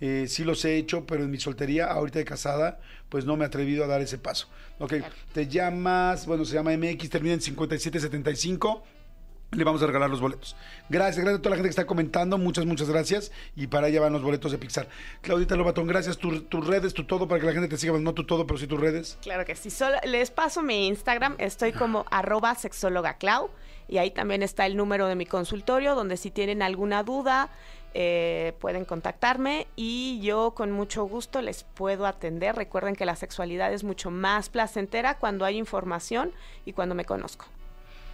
Eh, 0.02 0.26
sí 0.28 0.44
los 0.44 0.64
he 0.64 0.78
hecho, 0.78 1.06
pero 1.06 1.24
en 1.24 1.32
mi 1.32 1.40
soltería, 1.40 1.86
ahorita 1.86 2.20
de 2.20 2.26
casada, 2.26 2.80
pues 3.10 3.26
no 3.26 3.36
me 3.36 3.44
he 3.44 3.48
atrevido 3.48 3.84
a 3.84 3.88
dar 3.88 4.02
ese 4.02 4.18
paso. 4.18 4.48
Ok, 4.80 4.94
te 5.34 5.48
llamas, 5.48 6.26
bueno, 6.26 6.46
se 6.46 6.54
llama 6.54 6.76
MX, 6.76 7.10
termina 7.10 7.34
en 7.34 7.42
5775. 7.42 8.84
Le 9.52 9.64
vamos 9.64 9.82
a 9.82 9.88
regalar 9.88 10.12
los 10.12 10.22
boletos. 10.22 10.56
Gracias, 10.90 11.18
gracias 11.24 11.40
a 11.40 11.42
toda 11.42 11.50
la 11.52 11.56
gente 11.56 11.70
que 11.70 11.72
está 11.72 11.88
comentando. 11.88 12.38
Muchas, 12.38 12.66
muchas 12.68 12.88
gracias. 12.88 13.32
Y 13.56 13.66
para 13.66 13.88
allá 13.88 14.00
van 14.00 14.14
los 14.14 14.22
boletos 14.22 14.52
de 14.52 14.60
Pixar. 14.60 14.88
Claudita 15.22 15.56
Lobatón, 15.56 15.88
gracias. 15.88 16.20
Tu- 16.20 16.42
tus 16.44 16.68
redes, 16.68 16.94
tu 16.94 17.04
todo, 17.06 17.28
para 17.28 17.40
que 17.42 17.48
la 17.48 17.54
gente 17.54 17.68
te 17.68 17.78
siga. 17.78 17.98
No 17.98 18.14
tu 18.14 18.26
todo, 18.26 18.46
pero 18.46 18.60
sí 18.60 18.68
tus 18.68 18.80
redes. 18.80 19.18
Claro 19.24 19.46
que 19.46 19.56
sí. 19.56 19.72
Solo 19.72 19.98
les 20.06 20.30
paso 20.30 20.62
mi 20.62 20.88
Instagram. 20.88 21.36
Estoy 21.40 21.72
como 21.72 22.06
arroba 22.12 22.54
sexóloga 22.54 23.16
Clau. 23.16 23.50
Y 23.88 23.98
ahí 23.98 24.12
también 24.12 24.44
está 24.44 24.68
el 24.68 24.78
número 24.78 25.08
de 25.08 25.16
mi 25.16 25.26
consultorio, 25.26 25.96
donde 25.96 26.16
si 26.16 26.30
tienen 26.30 26.62
alguna 26.62 27.02
duda, 27.02 27.50
eh, 27.96 28.54
pueden 28.60 28.86
contactarme 28.86 29.66
y 29.76 30.20
yo 30.22 30.52
con 30.52 30.72
mucho 30.72 31.06
gusto 31.06 31.42
les 31.42 31.64
puedo 31.64 32.06
atender. 32.06 32.56
Recuerden 32.56 32.96
que 32.96 33.08
la 33.08 33.16
sexualidad 33.16 33.74
es 33.74 33.84
mucho 33.84 34.12
más 34.12 34.50
placentera 34.50 35.18
cuando 35.18 35.44
hay 35.44 35.58
información 35.58 36.32
y 36.68 36.74
cuando 36.74 36.94
me 36.94 37.04
conozco. 37.04 37.46